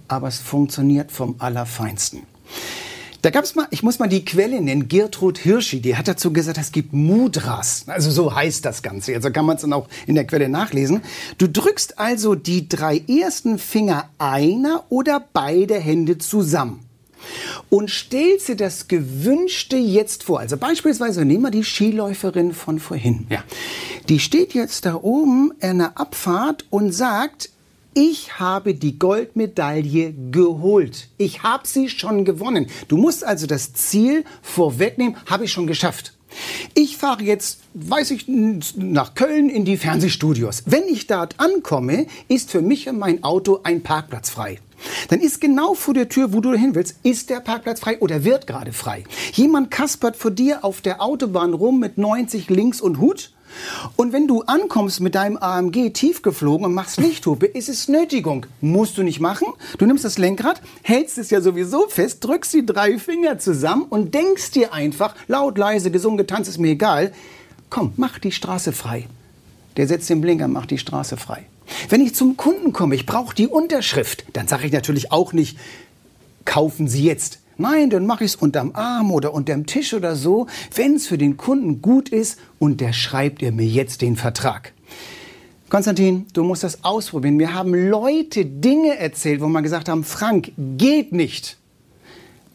aber 0.06 0.28
es 0.28 0.37
funktioniert 0.37 1.11
vom 1.11 1.37
Allerfeinsten. 1.38 2.26
Da 3.23 3.31
gab 3.31 3.45
es 3.45 3.55
mal, 3.55 3.67
ich 3.71 3.83
muss 3.83 3.99
mal 3.99 4.09
die 4.09 4.25
Quelle 4.25 4.61
nennen, 4.61 4.89
Gertrud 4.89 5.39
Hirschi, 5.39 5.81
die 5.81 5.97
hat 5.97 6.09
dazu 6.09 6.33
gesagt, 6.33 6.59
es 6.59 6.73
gibt 6.73 6.93
Mudras. 6.93 7.85
Also 7.87 8.11
so 8.11 8.35
heißt 8.35 8.65
das 8.65 8.83
Ganze. 8.83 9.15
Also 9.15 9.31
kann 9.31 9.45
man 9.45 9.57
es 9.57 9.62
dann 9.62 9.73
auch 9.73 9.89
in 10.07 10.15
der 10.15 10.27
Quelle 10.27 10.49
nachlesen. 10.49 11.03
Du 11.39 11.49
drückst 11.49 11.99
also 11.99 12.35
die 12.35 12.69
drei 12.69 12.99
ersten 12.99 13.59
Finger 13.59 14.09
einer 14.19 14.85
oder 14.89 15.25
beide 15.33 15.79
Hände 15.79 16.19
zusammen 16.19 16.81
und 17.69 17.91
stellst 17.91 18.49
dir 18.49 18.57
das 18.57 18.89
Gewünschte 18.89 19.77
jetzt 19.77 20.25
vor. 20.25 20.41
Also 20.41 20.57
beispielsweise 20.57 21.25
nehmen 21.25 21.43
wir 21.43 21.50
die 21.50 21.65
Skiläuferin 21.65 22.55
von 22.55 22.79
vorhin. 22.79 23.27
Ja. 23.29 23.45
Die 24.09 24.19
steht 24.19 24.55
jetzt 24.55 24.87
da 24.87 24.95
oben 24.95 25.53
in 25.61 25.79
der 25.79 25.99
Abfahrt 25.99 26.65
und 26.71 26.93
sagt, 26.93 27.50
ich 27.94 28.38
habe 28.38 28.75
die 28.75 28.99
Goldmedaille 28.99 30.14
geholt. 30.30 31.09
Ich 31.18 31.42
habe 31.42 31.66
sie 31.66 31.88
schon 31.88 32.25
gewonnen. 32.25 32.66
Du 32.88 32.97
musst 32.97 33.25
also 33.25 33.47
das 33.47 33.73
Ziel 33.73 34.25
vorwegnehmen, 34.42 35.16
habe 35.26 35.44
ich 35.44 35.52
schon 35.52 35.66
geschafft. 35.66 36.14
Ich 36.75 36.97
fahre 36.97 37.25
jetzt, 37.25 37.61
weiß 37.75 38.12
ich, 38.12 38.26
nach 38.28 39.14
Köln 39.14 39.50
in 39.50 39.64
die 39.64 39.76
Fernsehstudios. 39.76 40.62
Wenn 40.66 40.87
ich 40.87 41.09
dort 41.09 41.35
ankomme, 41.38 42.06
ist 42.28 42.52
für 42.52 42.62
mich 42.62 42.88
und 42.88 42.99
mein 42.99 43.25
Auto 43.25 43.61
ein 43.64 43.82
Parkplatz 43.82 44.30
frei. 44.30 44.59
Dann 45.09 45.20
ist 45.20 45.40
genau 45.40 45.75
vor 45.75 45.92
der 45.92 46.09
Tür, 46.09 46.32
wo 46.32 46.40
du 46.40 46.52
hin 46.52 46.75
willst, 46.75 46.97
ist 47.02 47.30
der 47.30 47.40
Parkplatz 47.40 47.80
frei 47.80 47.99
oder 47.99 48.25
wird 48.25 48.47
gerade 48.47 48.73
frei. 48.73 49.04
Jemand 49.32 49.70
kaspert 49.70 50.16
vor 50.16 50.30
dir 50.30 50.64
auf 50.64 50.80
der 50.80 51.02
Autobahn 51.02 51.52
rum 51.52 51.80
mit 51.80 51.99
90 51.99 52.49
links 52.49 52.80
und 52.80 52.99
Hut 53.00 53.32
und 53.97 54.12
wenn 54.12 54.26
du 54.26 54.42
ankommst 54.42 55.00
mit 55.00 55.14
deinem 55.14 55.37
AMG 55.37 55.90
tiefgeflogen 55.90 56.66
und 56.66 56.75
machst 56.75 56.99
Lichthupe, 56.99 57.47
ist 57.47 57.69
es 57.69 57.88
Nötigung. 57.88 58.47
Musst 58.61 58.99
du 58.99 59.02
nicht 59.02 59.21
machen. 59.21 59.49
Du 59.78 59.87
nimmst 59.87 60.04
das 60.04 60.19
Lenkrad, 60.19 60.61
hältst 60.83 61.19
es 61.19 61.30
ja 61.30 61.40
sowieso 61.40 61.88
fest, 61.88 62.25
drückst 62.25 62.54
die 62.54 62.66
drei 62.66 62.99
Finger 62.99 63.38
zusammen 63.38 63.87
und 63.88 64.14
denkst 64.14 64.52
dir 64.52 64.73
einfach, 64.73 65.14
laut, 65.28 65.59
leise, 65.59 65.90
gesungen, 65.90 66.19
getanzt, 66.19 66.49
ist 66.49 66.59
mir 66.59 66.73
egal, 66.73 67.12
komm, 67.69 67.92
mach 67.97 68.19
die 68.19 68.33
Straße 68.33 68.73
frei. 68.73 69.07
Der 69.76 69.87
setzt 69.87 70.11
den 70.11 70.21
Blinker, 70.21 70.49
macht 70.49 70.71
die 70.71 70.78
Straße 70.78 71.16
frei. 71.16 71.47
Wenn 71.88 72.00
ich 72.00 72.14
zum 72.14 72.37
Kunden 72.37 72.73
komme, 72.73 72.95
ich 72.95 73.07
brauche 73.07 73.35
die 73.35 73.47
Unterschrift, 73.47 74.25
dann 74.33 74.49
sage 74.49 74.66
ich 74.66 74.73
natürlich 74.73 75.12
auch 75.12 75.33
nicht, 75.33 75.59
kaufen 76.45 76.88
Sie 76.88 77.04
jetzt. 77.04 77.38
Nein, 77.61 77.90
dann 77.90 78.07
mache 78.07 78.25
ich 78.25 78.33
es 78.33 78.37
unterm 78.37 78.71
Arm 78.73 79.12
oder 79.12 79.35
unterm 79.35 79.67
Tisch 79.67 79.93
oder 79.93 80.17
so, 80.17 80.47
wenn 80.75 80.95
es 80.95 81.07
für 81.07 81.19
den 81.19 81.37
Kunden 81.37 81.83
gut 81.83 82.09
ist 82.09 82.38
und 82.59 82.81
der 82.81 82.95
schreibt 82.95 83.43
ihr 83.43 83.52
mir 83.52 83.67
jetzt 83.67 84.00
den 84.00 84.17
Vertrag. 84.17 84.73
Konstantin, 85.69 86.25
du 86.33 86.43
musst 86.43 86.64
das 86.64 86.85
ausprobieren. 86.85 87.37
Mir 87.37 87.52
haben 87.52 87.75
Leute 87.75 88.47
Dinge 88.47 88.99
erzählt, 88.99 89.43
wo 89.43 89.47
man 89.47 89.62
gesagt 89.62 89.90
haben, 89.90 90.05
Frank, 90.05 90.52
geht 90.57 91.12
nicht 91.12 91.59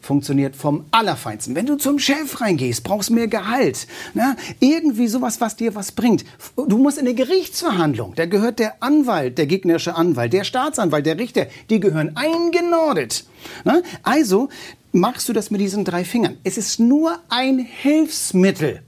funktioniert 0.06 0.56
vom 0.56 0.84
Allerfeinsten. 0.92 1.54
Wenn 1.54 1.66
du 1.66 1.76
zum 1.76 1.98
Chef 1.98 2.40
reingehst, 2.40 2.84
brauchst 2.84 3.10
mehr 3.10 3.26
Gehalt. 3.26 3.86
Na, 4.14 4.36
irgendwie 4.60 5.08
sowas, 5.08 5.40
was 5.40 5.56
dir 5.56 5.74
was 5.74 5.92
bringt. 5.92 6.24
Du 6.56 6.78
musst 6.78 6.98
in 6.98 7.06
eine 7.06 7.14
Gerichtsverhandlung. 7.14 8.14
Da 8.14 8.24
gehört 8.24 8.58
der 8.58 8.82
Anwalt, 8.82 9.36
der 9.36 9.46
gegnerische 9.46 9.96
Anwalt, 9.96 10.32
der 10.32 10.44
Staatsanwalt, 10.44 11.04
der 11.04 11.18
Richter, 11.18 11.46
die 11.68 11.80
gehören 11.80 12.16
eingenordet. 12.16 13.26
Na, 13.64 13.82
also 14.02 14.48
machst 14.96 15.28
du 15.28 15.32
das 15.32 15.50
mit 15.50 15.60
diesen 15.60 15.84
drei 15.84 16.04
Fingern. 16.04 16.38
Es 16.42 16.56
ist 16.58 16.80
nur 16.80 17.18
ein 17.28 17.58
Hilfsmittel. 17.58 18.82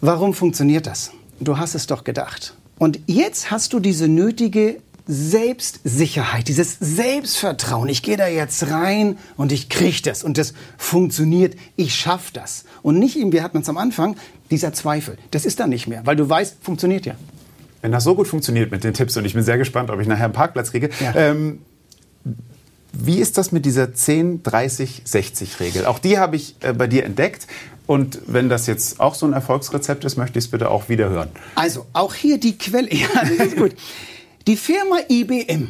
Warum 0.00 0.34
funktioniert 0.34 0.86
das? 0.86 1.12
Du 1.40 1.58
hast 1.58 1.74
es 1.74 1.86
doch 1.86 2.04
gedacht. 2.04 2.54
Und 2.78 3.00
jetzt 3.06 3.50
hast 3.50 3.72
du 3.72 3.80
diese 3.80 4.08
nötige 4.08 4.80
Selbstsicherheit, 5.06 6.48
dieses 6.48 6.76
Selbstvertrauen. 6.80 7.88
Ich 7.88 8.02
gehe 8.02 8.16
da 8.16 8.28
jetzt 8.28 8.70
rein 8.70 9.18
und 9.36 9.52
ich 9.52 9.68
kriege 9.68 10.02
das 10.02 10.22
und 10.22 10.38
das 10.38 10.52
funktioniert. 10.76 11.56
Ich 11.76 11.94
schaffe 11.94 12.32
das. 12.32 12.64
Und 12.82 12.98
nicht 12.98 13.16
wie 13.16 13.42
hat 13.42 13.54
man 13.54 13.62
es 13.62 13.68
am 13.68 13.78
Anfang, 13.78 14.16
dieser 14.50 14.72
Zweifel. 14.72 15.16
Das 15.30 15.44
ist 15.44 15.60
dann 15.60 15.70
nicht 15.70 15.86
mehr, 15.86 16.04
weil 16.04 16.16
du 16.16 16.28
weißt, 16.28 16.58
funktioniert 16.62 17.06
ja. 17.06 17.14
Wenn 17.80 17.92
das 17.92 18.04
so 18.04 18.14
gut 18.14 18.26
funktioniert 18.26 18.70
mit 18.70 18.84
den 18.84 18.92
Tipps 18.92 19.16
und 19.16 19.24
ich 19.24 19.34
bin 19.34 19.42
sehr 19.42 19.58
gespannt, 19.58 19.90
ob 19.90 20.00
ich 20.00 20.08
nachher 20.08 20.24
einen 20.24 20.32
Parkplatz 20.32 20.72
kriege. 20.72 20.90
Ja. 21.00 21.14
Ähm, 21.14 21.60
wie 22.98 23.18
ist 23.18 23.38
das 23.38 23.52
mit 23.52 23.64
dieser 23.64 23.84
10-30-60-Regel? 23.84 25.86
Auch 25.86 25.98
die 25.98 26.18
habe 26.18 26.36
ich 26.36 26.56
äh, 26.60 26.72
bei 26.72 26.86
dir 26.86 27.04
entdeckt. 27.04 27.46
Und 27.86 28.20
wenn 28.26 28.48
das 28.48 28.66
jetzt 28.66 29.00
auch 29.00 29.14
so 29.14 29.24
ein 29.24 29.32
Erfolgsrezept 29.32 30.04
ist, 30.04 30.16
möchte 30.16 30.38
ich 30.38 30.44
es 30.44 30.50
bitte 30.50 30.70
auch 30.70 30.90
wieder 30.90 31.08
hören. 31.08 31.30
Also, 31.54 31.86
auch 31.94 32.14
hier 32.14 32.38
die 32.38 32.58
Quelle. 32.58 32.88
Ja, 32.92 33.08
das 33.22 33.30
ist 33.30 33.56
gut. 33.56 33.74
Die 34.46 34.56
Firma 34.56 34.98
IBM 35.08 35.68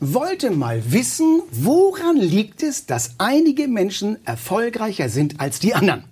wollte 0.00 0.50
mal 0.50 0.92
wissen, 0.92 1.42
woran 1.50 2.16
liegt 2.16 2.62
es, 2.62 2.86
dass 2.86 3.12
einige 3.18 3.68
Menschen 3.68 4.24
erfolgreicher 4.26 5.08
sind 5.08 5.40
als 5.40 5.60
die 5.60 5.74
anderen. 5.74 6.04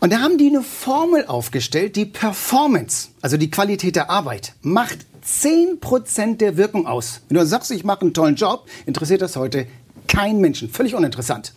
Und 0.00 0.12
da 0.12 0.20
haben 0.20 0.38
die 0.38 0.48
eine 0.48 0.62
Formel 0.62 1.26
aufgestellt, 1.26 1.96
die 1.96 2.04
Performance, 2.04 3.08
also 3.22 3.36
die 3.36 3.50
Qualität 3.50 3.96
der 3.96 4.10
Arbeit, 4.10 4.54
macht 4.62 5.06
10% 5.26 6.36
der 6.36 6.56
Wirkung 6.56 6.86
aus. 6.86 7.20
Wenn 7.28 7.38
du 7.38 7.46
sagst, 7.46 7.70
ich 7.70 7.84
mache 7.84 8.02
einen 8.02 8.14
tollen 8.14 8.36
Job, 8.36 8.66
interessiert 8.86 9.22
das 9.22 9.36
heute 9.36 9.66
kein 10.06 10.38
Menschen. 10.38 10.70
Völlig 10.70 10.94
uninteressant. 10.94 11.52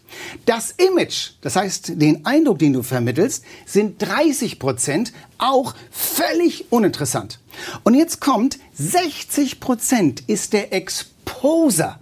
Das 0.46 0.72
Image, 0.72 1.32
das 1.42 1.56
heißt 1.56 2.02
den 2.02 2.26
Eindruck, 2.26 2.60
den 2.60 2.74
du 2.74 2.84
vermittelst, 2.84 3.44
sind 3.66 4.02
30 4.02 4.60
Prozent 4.60 5.14
auch 5.38 5.76
völlig 5.92 6.72
uninteressant. 6.72 7.40
Und 7.84 7.94
jetzt 7.94 8.20
kommt 8.20 8.60
60 8.74 9.60
Prozent 9.60 10.24
ist 10.28 10.54
der 10.54 10.74
Exposer. 10.74 12.00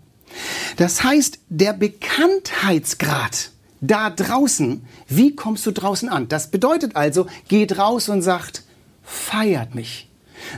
Das 0.77 1.03
heißt, 1.03 1.39
der 1.49 1.73
Bekanntheitsgrad 1.73 3.51
da 3.81 4.09
draußen, 4.09 4.85
wie 5.07 5.35
kommst 5.35 5.65
du 5.65 5.71
draußen 5.71 6.09
an? 6.09 6.27
Das 6.27 6.49
bedeutet 6.49 6.95
also, 6.95 7.27
geht 7.47 7.77
raus 7.77 8.09
und 8.09 8.21
sagt, 8.21 8.63
feiert 9.03 9.75
mich. 9.75 10.07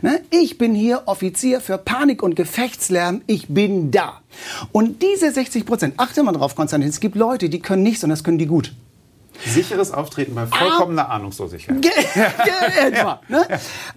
Ne? 0.01 0.21
Ich 0.29 0.57
bin 0.57 0.73
hier 0.73 1.03
Offizier 1.05 1.61
für 1.61 1.77
Panik- 1.77 2.23
und 2.23 2.35
Gefechtslärm. 2.35 3.21
Ich 3.27 3.47
bin 3.47 3.91
da. 3.91 4.21
Und 4.71 5.01
diese 5.01 5.31
60 5.31 5.65
Prozent, 5.65 5.93
achte 5.97 6.23
mal 6.23 6.31
drauf, 6.31 6.55
Konstantin, 6.55 6.89
es 6.89 6.99
gibt 6.99 7.15
Leute, 7.15 7.49
die 7.49 7.59
können 7.59 7.83
nichts 7.83 8.03
und 8.03 8.09
das 8.09 8.23
können 8.23 8.37
die 8.37 8.45
gut. 8.45 8.73
Sicheres 9.45 9.91
Auftreten 9.91 10.35
bei 10.35 10.45
vollkommener 10.47 11.09
ah, 11.09 11.15
Ahnungslosigkeit. 11.15 11.85
etwa, 12.87 13.21
ne? 13.27 13.45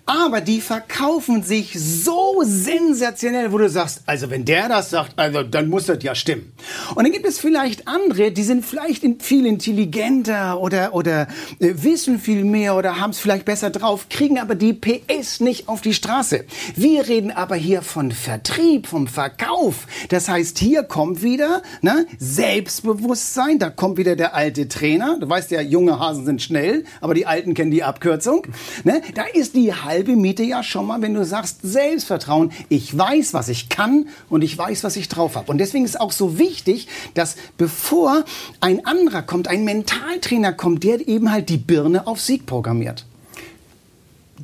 Aber 0.07 0.41
die 0.41 0.61
verkaufen 0.61 1.43
sich 1.43 1.77
so 1.79 2.43
sensationell, 2.45 3.53
wo 3.53 3.59
du 3.59 3.69
sagst, 3.69 4.03
also 4.07 4.31
wenn 4.31 4.45
der 4.45 4.69
das 4.69 4.91
sagt, 4.91 5.19
also 5.19 5.43
dann 5.43 5.69
muss 5.69 5.87
das 5.87 6.03
ja 6.03 6.15
stimmen. 6.15 6.53
Und 6.95 7.05
dann 7.05 7.13
gibt 7.13 7.27
es 7.27 7.39
vielleicht 7.39 7.89
andere, 7.89 8.33
die 8.33 8.43
sind 8.43 8.65
vielleicht 8.65 9.05
viel 9.23 9.47
intelligenter 9.47 10.61
oder, 10.61 10.95
oder 10.95 11.29
äh, 11.59 11.75
wissen 11.75 12.19
viel 12.19 12.45
mehr 12.45 12.77
oder 12.77 13.01
haben 13.01 13.11
es 13.11 13.19
vielleicht 13.19 13.45
besser 13.45 13.71
drauf, 13.71 14.07
kriegen 14.09 14.39
aber 14.39 14.55
die 14.55 14.73
PS 14.73 15.41
nicht 15.41 15.69
auf 15.69 15.81
die 15.81 15.95
Straße. 15.95 16.45
Wir 16.77 17.09
reden 17.09 17.31
aber 17.31 17.57
hier 17.57 17.83
von 17.83 18.13
Vertrieb, 18.13 18.87
vom 18.87 19.07
Verkauf. 19.07 19.87
Das 20.09 20.29
heißt, 20.29 20.59
hier 20.59 20.83
kommt 20.85 21.23
wieder 21.23 21.63
ne, 21.81 22.07
Selbstbewusstsein, 22.19 23.59
da 23.59 23.71
kommt 23.71 23.99
wieder 23.99 24.17
der 24.17 24.35
alte 24.35 24.69
Trainer. 24.69 25.17
Weißt 25.33 25.51
ja, 25.51 25.63
junge 25.63 25.99
Hasen 25.99 26.27
sind 26.27 26.43
schnell, 26.43 26.85
aber 27.01 27.15
die 27.15 27.25
Alten 27.25 27.55
kennen 27.55 27.71
die 27.71 27.83
Abkürzung. 27.83 28.47
Ne? 28.85 29.01
Da 29.15 29.23
ist 29.33 29.57
die 29.57 29.73
halbe 29.73 30.15
Miete 30.15 30.43
ja 30.43 30.63
schon 30.63 30.87
mal, 30.87 31.01
wenn 31.01 31.15
du 31.15 31.25
sagst, 31.25 31.61
Selbstvertrauen. 31.63 32.53
Ich 32.69 32.99
weiß, 32.99 33.33
was 33.33 33.49
ich 33.49 33.71
kann 33.71 34.09
und 34.29 34.43
ich 34.43 34.59
weiß, 34.59 34.85
was 34.85 34.95
ich 34.97 35.09
drauf 35.09 35.37
habe. 35.37 35.51
Und 35.51 35.57
deswegen 35.57 35.87
ist 35.87 35.99
auch 35.99 36.13
so 36.13 36.39
wichtig, 36.39 36.87
dass 37.15 37.37
bevor 37.57 38.27
ein 38.61 38.85
anderer 38.85 39.23
kommt, 39.23 39.49
ein 39.49 39.65
Mentaltrainer 39.65 40.53
kommt, 40.53 40.85
der 40.85 41.09
eben 41.09 41.33
halt 41.33 41.49
die 41.49 41.57
Birne 41.57 42.07
auf 42.07 42.21
Sieg 42.21 42.45
programmiert 42.45 43.07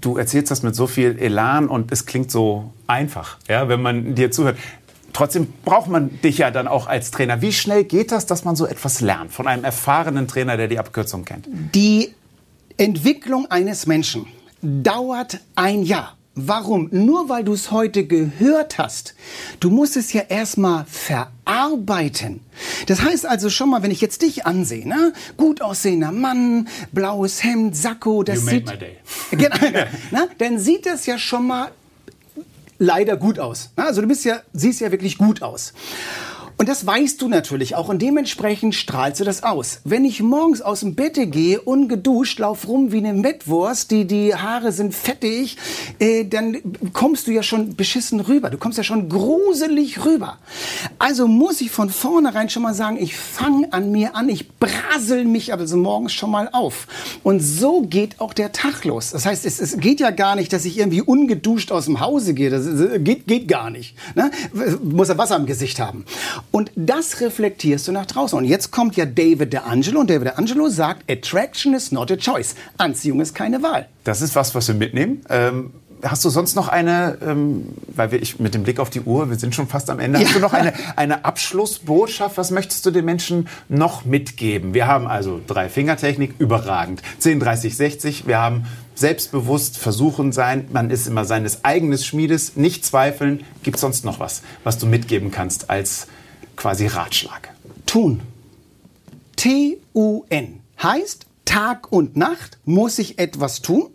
du 0.01 0.17
erzählst 0.17 0.53
das 0.53 0.63
mit 0.63 0.77
so 0.77 0.87
viel 0.87 1.19
Elan 1.19 1.67
und 1.69 1.91
es 1.91 2.07
klingt 2.07 2.31
so 2.31 2.73
einfach, 2.87 3.37
ja, 3.49 3.69
wenn 3.69 3.83
man 3.83 4.15
dir 4.15 4.31
zuhört. 4.31 4.57
Trotzdem 5.19 5.53
braucht 5.65 5.89
man 5.89 6.21
dich 6.21 6.39
ja 6.39 6.53
dann 6.53 6.69
auch 6.69 6.87
als 6.87 7.11
Trainer. 7.11 7.43
Wie 7.43 7.53
schnell 7.53 7.83
geht 7.83 8.13
das, 8.13 8.27
dass 8.27 8.45
man 8.45 8.55
so 8.55 8.67
etwas 8.67 9.01
lernt 9.01 9.33
von 9.33 9.49
einem 9.49 9.65
erfahrenen 9.65 10.29
Trainer, 10.29 10.57
der 10.57 10.69
die 10.69 10.79
Abkürzung 10.79 11.25
kennt? 11.25 11.49
Die 11.75 12.15
Entwicklung 12.77 13.51
eines 13.51 13.89
Menschen 13.89 14.27
dauert 14.63 15.41
ein 15.57 15.83
Jahr. 15.83 16.17
Warum? 16.37 16.89
Nur 16.93 17.29
weil 17.29 17.43
du 17.43 17.53
es 17.53 17.73
heute 17.73 18.07
gehört 18.07 18.79
hast. 18.79 19.17
Du 19.59 19.71
musst 19.71 19.97
es 19.97 20.13
ja 20.13 20.23
erstmal 20.29 20.85
verarbeiten. 20.87 22.39
Das 22.87 23.03
heißt 23.03 23.27
also 23.27 23.51
schon 23.51 23.71
mal, 23.71 23.83
wenn 23.83 23.91
ich 23.91 24.01
jetzt 24.01 24.23
dich 24.23 24.47
ansehe, 24.47 24.87
ne? 24.87 25.13
gut 25.37 25.63
aussehender 25.63 26.13
Mann, 26.13 26.69
blaues 26.93 27.43
Hemd, 27.43 27.75
Sakko, 27.75 28.23
das 28.23 28.37
you 28.37 28.51
sieht, 28.51 28.67
made 28.67 28.79
my 28.79 28.79
day. 28.79 28.97
Genau, 29.33 29.89
ne? 30.13 30.29
dann 30.39 30.61
sieht 30.61 30.87
das 30.87 31.07
ja 31.07 31.19
schon 31.19 31.49
mal 31.49 31.73
leider 32.79 33.17
gut 33.17 33.39
aus. 33.39 33.71
Also 33.77 34.01
du 34.01 34.09
bist 34.09 34.25
ja, 34.25 34.41
siehst 34.53 34.81
ja 34.81 34.91
wirklich 34.91 35.19
gut 35.19 35.43
aus. 35.43 35.73
Und 36.59 36.69
das 36.69 36.85
weißt 36.85 37.23
du 37.23 37.29
natürlich 37.29 37.77
auch 37.77 37.89
und 37.89 38.03
dementsprechend 38.03 38.75
strahlst 38.75 39.21
du 39.21 39.25
das 39.25 39.45
aus. 39.45 39.79
Wenn 39.85 40.05
ich 40.05 40.21
morgens 40.21 40.61
aus 40.61 40.81
dem 40.81 40.97
Bett 40.97 41.15
gehe, 41.31 41.61
ungeduscht, 41.61 42.41
lauf 42.41 42.67
rum 42.67 42.91
wie 42.91 42.99
eine 42.99 43.13
Mettwurst, 43.15 43.93
die, 43.93 44.07
die 44.07 44.35
Haare 44.35 44.73
sind 44.73 44.93
fettig, 44.93 45.57
äh, 46.01 46.25
dann 46.25 46.57
kommst 46.93 47.29
du 47.29 47.31
ja 47.31 47.45
schon 47.45 47.77
beschissen 47.77 48.19
rüber. 48.19 48.51
Du 48.51 48.59
kommst 48.59 48.77
ja 48.77 48.83
schon 48.83 49.09
gruselig 49.09 50.05
rüber. 50.05 50.39
Also 50.99 51.29
muss 51.29 51.61
ich 51.61 51.71
von 51.71 51.91
vornherein 51.91 52.51
schon 52.51 52.65
mal 52.65 52.75
sagen, 52.75 52.99
ich 53.01 53.17
fange 53.17 53.73
an 53.73 53.93
mir 53.93 54.17
an, 54.17 54.29
ich 54.29 54.49
brasel 54.51 55.27
mich 55.27 55.53
also 55.53 55.77
morgens 55.77 56.13
schon 56.13 56.33
mal 56.33 56.49
auf. 56.53 56.89
Und 57.23 57.39
so 57.39 57.83
geht 57.83 58.21
auch 58.21 58.35
der 58.35 58.51
Tag 58.51 58.85
los. 58.85 59.13
Das 59.13 59.27
heißt, 59.27 59.47
es, 59.47 59.61
es 59.61 59.77
geht 59.79 60.01
ja 60.01 60.11
gar 60.11 60.35
nicht, 60.35 60.53
dass 60.53 60.65
ich 60.65 60.77
irgendwie 60.77 61.03
ungeduscht 61.03 61.71
aus 61.71 61.85
dem 61.85 62.01
Hause 62.01 62.35
gehe. 62.35 62.51
Das, 62.51 62.67
geht, 63.05 63.29
geht 63.29 63.47
gar 63.47 63.71
nicht. 63.71 63.95
Ne? 64.17 64.33
Muss 64.83 65.09
er 65.09 65.19
Wasser 65.19 65.37
im 65.37 65.47
Gesicht 65.47 65.79
haben. 65.79 66.05
Und 66.51 66.73
das 66.77 67.21
reflektierst 67.21 67.89
du 67.89 67.93
nach 67.93 68.07
draußen. 68.07 68.39
Und 68.39 68.45
jetzt 68.45 68.71
kommt 68.71 68.97
ja 68.97 69.05
David 69.05 69.53
DeAngelo 69.53 70.01
und 70.01 70.11
David 70.11 70.29
DeAngelo 70.29 70.69
sagt, 70.69 71.11
Attraction 71.11 71.75
is 71.75 71.93
not 71.93 72.11
a 72.11 72.17
choice. 72.17 72.55
Anziehung 72.79 73.21
ist 73.21 73.35
keine 73.35 73.63
Wahl. 73.63 73.89
Das 74.05 74.23
ist 74.23 74.35
was, 74.35 74.55
was 74.55 74.69
wir 74.69 74.75
mitnehmen. 74.75 75.23
Ähm 75.29 75.71
hast 76.03 76.25
du 76.25 76.31
sonst 76.31 76.55
noch 76.55 76.69
eine, 76.69 77.19
ähm, 77.23 77.69
weil 77.89 78.13
wir 78.13 78.23
ich, 78.23 78.39
mit 78.39 78.55
dem 78.55 78.63
Blick 78.63 78.79
auf 78.79 78.91
die 78.91 79.01
Uhr, 79.01 79.31
wir 79.31 79.37
sind 79.37 79.55
schon 79.55 79.67
fast 79.67 79.91
am 79.91 79.99
Ende, 80.01 80.19
ja. 80.19 80.27
hast 80.27 80.35
du 80.35 80.41
noch 80.41 80.53
eine, 80.53 80.73
eine 80.97 81.25
Abschlussbotschaft? 81.25 82.37
Was 82.39 82.51
möchtest 82.51 82.85
du 82.87 82.91
den 82.91 83.05
Menschen 83.05 83.49
noch 83.69 84.05
mitgeben? 84.05 84.75
Wir 84.75 84.87
haben 84.87 85.07
also 85.07 85.41
drei 85.47 85.69
Fingertechnik, 85.69 86.35
überragend. 86.39 87.03
10, 87.19 87.41
30, 87.41 87.77
60. 87.77 88.27
Wir 88.27 88.39
haben 88.39 88.67
selbstbewusst 88.95 89.79
versuchen 89.79 90.33
sein, 90.33 90.67
man 90.73 90.91
ist 90.91 91.07
immer 91.07 91.25
seines 91.25 91.65
eigenen 91.65 91.99
Schmiedes, 91.99 92.57
nicht 92.57 92.85
zweifeln. 92.85 93.45
Gibt 93.63 93.77
es 93.77 93.81
sonst 93.81 94.05
noch 94.05 94.19
was, 94.19 94.43
was 94.65 94.79
du 94.79 94.87
mitgeben 94.87 95.31
kannst 95.31 95.71
als 95.71 96.09
quasi 96.59 96.89
Ratschlag? 96.89 97.51
Tun. 97.87 98.21
T-U-N 99.37 100.61
heißt 100.83 101.27
Tag 101.45 101.93
und 101.93 102.17
Nacht 102.17 102.59
muss 102.65 102.99
ich 102.99 103.19
etwas 103.19 103.63
tun. 103.63 103.91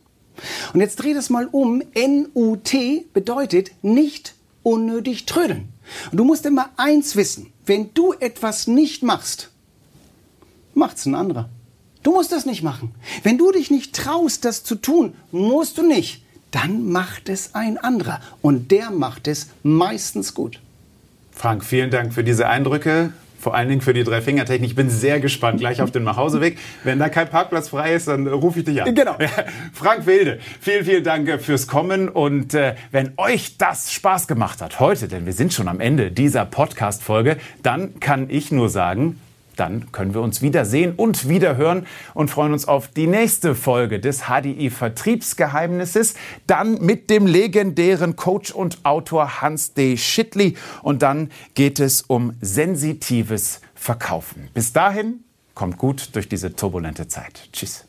Und 0.74 0.80
jetzt 0.80 0.96
dreh 0.96 1.14
das 1.14 1.30
mal 1.30 1.48
um. 1.52 1.84
N-U-T 1.94 3.06
bedeutet 3.14 3.72
nicht 3.84 4.34
unnötig 4.64 5.26
trödeln. 5.26 5.74
Und 6.12 6.18
du 6.18 6.24
musst 6.24 6.46
immer 6.46 6.70
eins 6.78 7.18
wissen. 7.18 7.52
Wenn 7.66 7.94
du 7.94 8.14
etwas 8.14 8.66
nicht 8.66 9.04
machst, 9.04 9.50
macht's 10.74 11.06
ein 11.06 11.16
anderer. 11.16 11.50
Du 12.02 12.14
musst 12.14 12.32
das 12.32 12.46
nicht 12.46 12.64
machen. 12.64 12.96
Wenn 13.24 13.38
du 13.38 13.52
dich 13.52 13.72
nicht 13.72 13.94
traust, 13.94 14.46
das 14.46 14.64
zu 14.64 14.76
tun, 14.76 15.14
musst 15.32 15.78
du 15.78 15.84
nicht. 15.84 16.24
Dann 16.52 16.90
macht 16.90 17.28
es 17.28 17.56
ein 17.56 17.78
anderer. 17.78 18.22
Und 18.42 18.72
der 18.72 18.90
macht 18.90 19.28
es 19.28 19.48
meistens 19.64 20.34
gut. 20.34 20.63
Frank, 21.36 21.66
vielen 21.66 21.90
Dank 21.90 22.14
für 22.14 22.24
diese 22.24 22.48
Eindrücke. 22.48 23.12
Vor 23.44 23.56
allen 23.56 23.68
Dingen 23.68 23.82
für 23.82 23.94
die 23.94 24.06
Drei-Finger-Technik. 24.06 24.70
Ich 24.70 24.76
bin 24.76 24.90
sehr 24.90 25.20
gespannt. 25.20 25.60
Gleich 25.60 25.82
auf 25.82 25.92
den 25.92 26.06
Nachhauseweg. 26.06 26.58
Wenn 26.86 26.98
da 27.00 27.10
kein 27.10 27.28
Parkplatz 27.28 27.68
frei 27.68 27.94
ist, 27.94 28.08
dann 28.08 28.26
rufe 28.26 28.60
ich 28.60 28.66
dich 28.66 28.82
an. 28.82 28.96
Genau. 28.96 29.18
Frank 29.74 30.06
Wilde, 30.06 30.40
vielen, 30.62 30.86
vielen 30.86 31.04
Dank 31.04 31.42
fürs 31.42 31.68
Kommen. 31.68 32.08
Und 32.08 32.54
äh, 32.54 32.76
wenn 32.92 33.12
euch 33.18 33.58
das 33.58 33.92
Spaß 33.92 34.30
gemacht 34.30 34.62
hat 34.62 34.80
heute, 34.80 35.10
denn 35.10 35.26
wir 35.26 35.34
sind 35.34 35.52
schon 35.54 35.68
am 35.68 35.82
Ende 35.82 36.10
dieser 36.10 36.46
Podcast-Folge, 36.46 37.36
dann 37.64 38.00
kann 38.00 38.30
ich 38.30 38.54
nur 38.54 38.70
sagen, 38.70 39.20
dann 39.56 39.92
können 39.92 40.14
wir 40.14 40.22
uns 40.22 40.42
wiedersehen 40.42 40.94
und 40.96 41.28
wiederhören 41.30 41.86
und 42.14 42.30
freuen 42.30 42.54
uns 42.54 42.68
auf 42.68 42.88
die 42.88 43.08
nächste 43.08 43.56
Folge 43.56 44.00
des 44.00 44.24
HDI 44.24 44.70
Vertriebsgeheimnisses. 44.70 46.16
Dann 46.48 46.80
mit 46.82 47.10
dem 47.10 47.28
legendären 47.28 48.16
Coach 48.16 48.52
und 48.52 48.84
Autor 48.84 49.42
Hans 49.42 49.74
D. 49.74 49.98
Schittli. 49.98 50.56
Und 50.82 51.02
dann 51.02 51.32
geht 51.54 51.80
es 51.80 52.02
um 52.02 52.34
sensitives 52.42 53.62
Verkaufen. 53.76 54.50
Bis 54.54 54.74
dahin, 54.74 55.24
kommt 55.56 55.78
gut 55.78 56.10
durch 56.14 56.28
diese 56.28 56.56
turbulente 56.56 57.08
Zeit. 57.08 57.50
Tschüss. 57.52 57.86